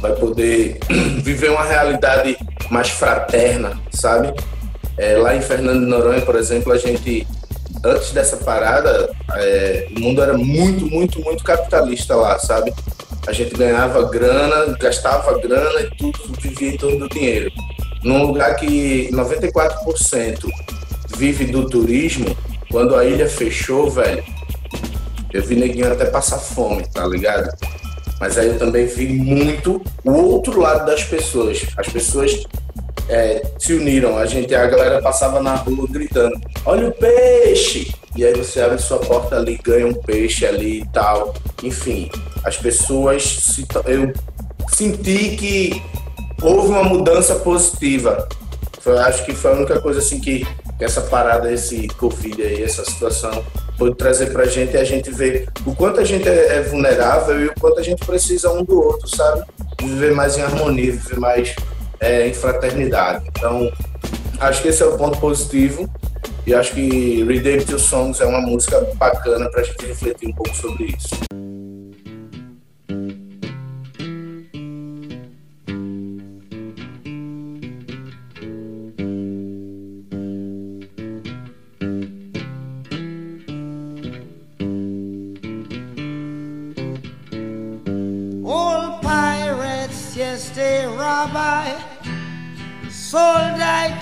vai 0.00 0.14
poder 0.14 0.78
viver 1.22 1.50
uma 1.50 1.64
realidade 1.64 2.36
mais 2.70 2.88
fraterna, 2.88 3.78
sabe? 3.92 4.32
É, 4.96 5.18
lá 5.18 5.36
em 5.36 5.42
Fernando 5.42 5.80
de 5.80 5.86
Noronha, 5.86 6.22
por 6.22 6.34
exemplo, 6.34 6.72
a 6.72 6.78
gente 6.78 7.26
antes 7.84 8.12
dessa 8.12 8.38
parada, 8.38 9.10
é, 9.34 9.88
o 9.96 10.00
mundo 10.00 10.22
era 10.22 10.36
muito, 10.36 10.86
muito, 10.86 11.20
muito 11.20 11.44
capitalista 11.44 12.16
lá, 12.16 12.38
sabe? 12.38 12.72
A 13.26 13.32
gente 13.32 13.54
ganhava 13.54 14.08
grana, 14.08 14.76
gastava 14.78 15.38
grana 15.38 15.80
e 15.80 15.90
tudo 15.96 16.18
vivia 16.40 16.70
em 16.70 16.76
torno 16.76 17.00
do 17.00 17.08
dinheiro. 17.08 17.50
Num 18.02 18.26
lugar 18.26 18.54
que 18.56 19.10
94% 19.12 20.48
vive 21.16 21.46
do 21.46 21.68
turismo, 21.68 22.36
quando 22.70 22.94
a 22.94 23.04
ilha 23.04 23.28
fechou, 23.28 23.90
velho, 23.90 24.22
eu 25.32 25.42
vi 25.42 25.56
neguinho 25.56 25.92
até 25.92 26.04
passar 26.04 26.38
fome, 26.38 26.84
tá 26.92 27.06
ligado? 27.06 27.50
Mas 28.20 28.38
aí 28.38 28.48
eu 28.48 28.58
também 28.58 28.86
vi 28.86 29.08
muito 29.08 29.82
o 30.04 30.12
outro 30.12 30.60
lado 30.60 30.86
das 30.86 31.04
pessoas. 31.04 31.66
As 31.76 31.88
pessoas 31.88 32.44
é, 33.08 33.42
se 33.58 33.74
uniram. 33.74 34.16
A 34.16 34.24
gente, 34.24 34.54
a 34.54 34.66
galera 34.66 35.02
passava 35.02 35.42
na 35.42 35.54
rua 35.54 35.86
gritando: 35.90 36.40
Olha 36.64 36.88
o 36.88 36.92
peixe! 36.92 37.92
e 38.16 38.24
aí 38.24 38.32
você 38.32 38.60
abre 38.62 38.78
sua 38.78 38.98
porta 38.98 39.36
ali, 39.36 39.58
ganha 39.62 39.86
um 39.86 39.92
peixe 39.92 40.46
ali 40.46 40.80
e 40.80 40.86
tal. 40.88 41.34
Enfim, 41.62 42.10
as 42.46 42.56
pessoas. 42.56 43.22
Se, 43.22 43.66
eu 43.86 44.12
senti 44.72 45.36
que 45.36 45.82
houve 46.40 46.68
uma 46.68 46.84
mudança 46.84 47.34
positiva. 47.36 48.28
Eu 48.84 48.98
acho 49.00 49.24
que 49.24 49.34
foi 49.34 49.50
a 49.50 49.54
única 49.54 49.80
coisa 49.80 49.98
assim 49.98 50.20
que, 50.20 50.46
que 50.78 50.84
essa 50.84 51.00
parada, 51.00 51.52
esse 51.52 51.88
Covid 51.88 52.40
aí, 52.40 52.62
essa 52.62 52.84
situação, 52.84 53.44
pode 53.76 53.96
trazer 53.96 54.32
pra 54.32 54.46
gente 54.46 54.74
e 54.74 54.76
a 54.76 54.84
gente 54.84 55.10
ver 55.10 55.48
o 55.66 55.74
quanto 55.74 55.98
a 55.98 56.04
gente 56.04 56.28
é, 56.28 56.58
é 56.58 56.62
vulnerável 56.62 57.40
e 57.40 57.46
o 57.46 57.54
quanto 57.58 57.80
a 57.80 57.82
gente 57.82 58.04
precisa 58.06 58.50
um 58.52 58.62
do 58.62 58.80
outro, 58.80 59.08
sabe? 59.08 59.44
Viver 59.82 60.12
mais 60.12 60.38
em 60.38 60.42
harmonia, 60.42 60.92
viver 60.92 61.18
mais 61.18 61.56
é, 61.98 62.28
em 62.28 62.32
fraternidade. 62.32 63.24
Então, 63.28 63.72
acho 64.38 64.62
que 64.62 64.68
esse 64.68 64.82
é 64.82 64.86
o 64.86 64.96
ponto 64.96 65.18
positivo. 65.18 65.90
E 66.46 66.54
acho 66.54 66.74
que 66.74 67.24
Redemptive 67.24 67.80
Songs 67.80 68.20
é 68.20 68.24
uma 68.24 68.40
música 68.40 68.80
bacana 68.94 69.50
para 69.50 69.62
a 69.62 69.64
gente 69.64 69.84
refletir 69.84 70.28
um 70.28 70.32
pouco 70.32 70.54
sobre 70.54 70.94
isso. 70.96 71.08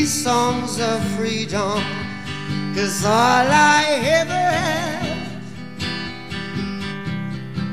these 0.00 0.24
songs 0.24 0.80
of 0.80 0.98
freedom? 1.16 1.82
Cause 2.74 3.04
all 3.04 3.46
I 3.46 3.84
ever 4.20 4.32
have, 4.32 5.28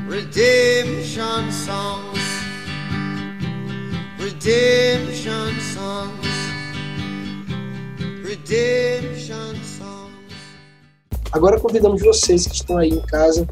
redemption 0.06 1.50
songs, 1.50 2.20
redemption 4.18 5.58
songs, 5.74 6.28
redemption 8.22 9.54
songs. 9.64 10.36
Agora 11.32 11.58
convidamos 11.58 12.02
vocês 12.02 12.46
que 12.46 12.56
estão 12.56 12.76
aí 12.76 12.90
em 12.90 13.00
casa, 13.06 13.48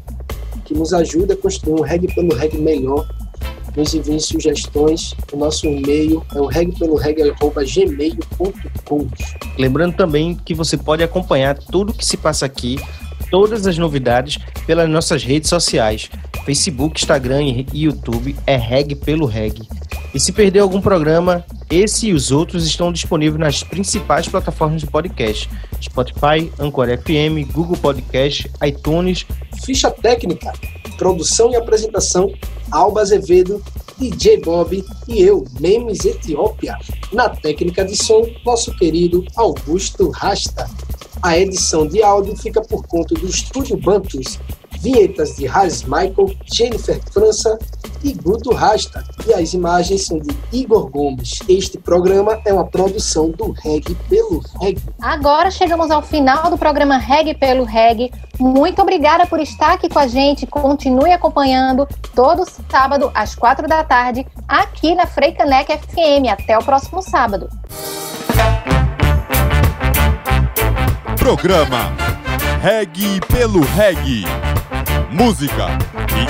que 0.65 0.75
nos 0.75 0.93
ajudem 0.93 1.35
a 1.35 1.41
construir 1.41 1.73
um 1.73 1.81
reggae 1.81 2.13
pelo 2.13 2.35
reggae 2.35 2.59
melhor. 2.59 3.07
Nos 3.77 3.93
enviem 3.93 4.19
sugestões. 4.19 5.13
O 5.31 5.37
nosso 5.37 5.67
e-mail 5.67 6.25
é 6.33 6.41
o 6.41 6.47
reggaepeloreggae.gmail.com. 6.47 9.07
Lembrando 9.57 9.95
também 9.95 10.33
que 10.33 10.55
você 10.55 10.75
pode 10.75 11.03
acompanhar 11.03 11.55
tudo 11.55 11.93
que 11.93 12.03
se 12.03 12.17
passa 12.17 12.47
aqui, 12.47 12.79
todas 13.29 13.67
as 13.67 13.77
novidades, 13.77 14.39
pelas 14.65 14.89
nossas 14.89 15.23
redes 15.23 15.47
sociais. 15.47 16.09
Facebook, 16.43 16.99
Instagram 16.99 17.43
e 17.43 17.83
YouTube 17.83 18.35
é 18.47 18.55
Reg 18.55 18.95
pelo 18.95 19.27
Reg. 19.27 19.61
E 20.11 20.19
se 20.19 20.31
perder 20.31 20.57
algum 20.59 20.81
programa, 20.81 21.45
esse 21.69 22.07
e 22.07 22.13
os 22.13 22.31
outros 22.31 22.65
estão 22.65 22.91
disponíveis 22.91 23.39
nas 23.39 23.61
principais 23.61 24.27
plataformas 24.27 24.81
de 24.81 24.87
podcast: 24.87 25.47
Spotify, 25.79 26.51
Anchor 26.59 26.87
FM, 26.97 27.47
Google 27.51 27.77
Podcast, 27.77 28.49
iTunes. 28.65 29.23
Ficha 29.63 29.91
técnica, 29.91 30.51
produção 30.97 31.51
e 31.51 31.55
apresentação, 31.55 32.33
Alba 32.71 33.01
Azevedo, 33.01 33.63
DJ 33.97 34.41
Bob 34.41 34.83
e 35.07 35.21
eu, 35.21 35.45
Memes 35.59 36.05
Etiópia. 36.05 36.77
Na 37.13 37.29
técnica 37.29 37.85
de 37.85 37.95
som, 37.95 38.25
nosso 38.45 38.75
querido 38.75 39.23
Augusto 39.35 40.09
Rasta. 40.09 40.69
A 41.21 41.37
edição 41.37 41.87
de 41.87 42.03
áudio 42.03 42.35
fica 42.35 42.61
por 42.61 42.85
conta 42.85 43.15
do 43.15 43.27
Estúdio 43.27 43.77
Bantus, 43.77 44.39
vinhetas 44.79 45.35
de 45.35 45.47
Harris 45.47 45.83
Michael, 45.83 46.35
Jennifer 46.45 46.99
França 47.11 47.57
e 48.03 48.13
Guto 48.13 48.53
Rasta. 48.53 49.03
E 49.27 49.33
as 49.33 49.53
imagens 49.53 50.05
são 50.05 50.19
de 50.19 50.35
Igor 50.51 50.89
Gomes. 50.89 51.39
Este 51.47 51.77
programa 51.77 52.39
é 52.45 52.53
uma 52.53 52.65
produção 52.65 53.29
do 53.31 53.51
Reg 53.51 53.95
pelo 54.09 54.43
Reg. 54.61 54.79
Agora 55.01 55.51
chegamos 55.51 55.91
ao 55.91 56.01
final 56.01 56.49
do 56.49 56.57
programa 56.57 56.97
Reg 56.97 57.33
pelo 57.35 57.63
Reg. 57.63 58.11
Muito 58.39 58.81
obrigada 58.81 59.25
por 59.25 59.39
estar 59.39 59.73
aqui 59.73 59.89
com 59.89 59.99
a 59.99 60.07
gente. 60.07 60.45
Continue 60.45 61.11
acompanhando 61.11 61.87
todo 62.13 62.45
sábado 62.69 63.11
às 63.13 63.35
quatro 63.35 63.67
da 63.67 63.83
tarde 63.83 64.25
aqui 64.47 64.93
na 64.95 65.05
Freicanec 65.05 65.71
FM. 65.71 66.31
Até 66.31 66.57
o 66.57 66.63
próximo 66.63 67.01
sábado. 67.01 67.49
Programa 71.17 71.91
Reg 72.61 73.19
pelo 73.27 73.61
Reg. 73.61 74.25
Música 75.09 75.67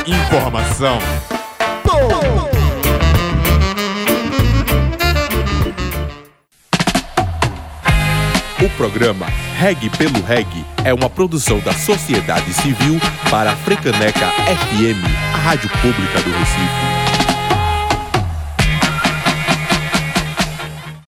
e 0.05 0.11
informação. 0.11 0.99
O 8.63 8.69
programa 8.77 9.25
Reg 9.57 9.89
pelo 9.97 10.21
Reg 10.23 10.47
é 10.83 10.93
uma 10.93 11.09
produção 11.09 11.59
da 11.59 11.73
sociedade 11.73 12.53
civil 12.53 12.99
para 13.31 13.51
a 13.51 13.55
Frecaneca 13.55 14.27
FM, 14.29 15.33
a 15.33 15.37
rádio 15.37 15.69
pública 15.69 16.21
do 16.21 16.31
Recife. 16.37 17.06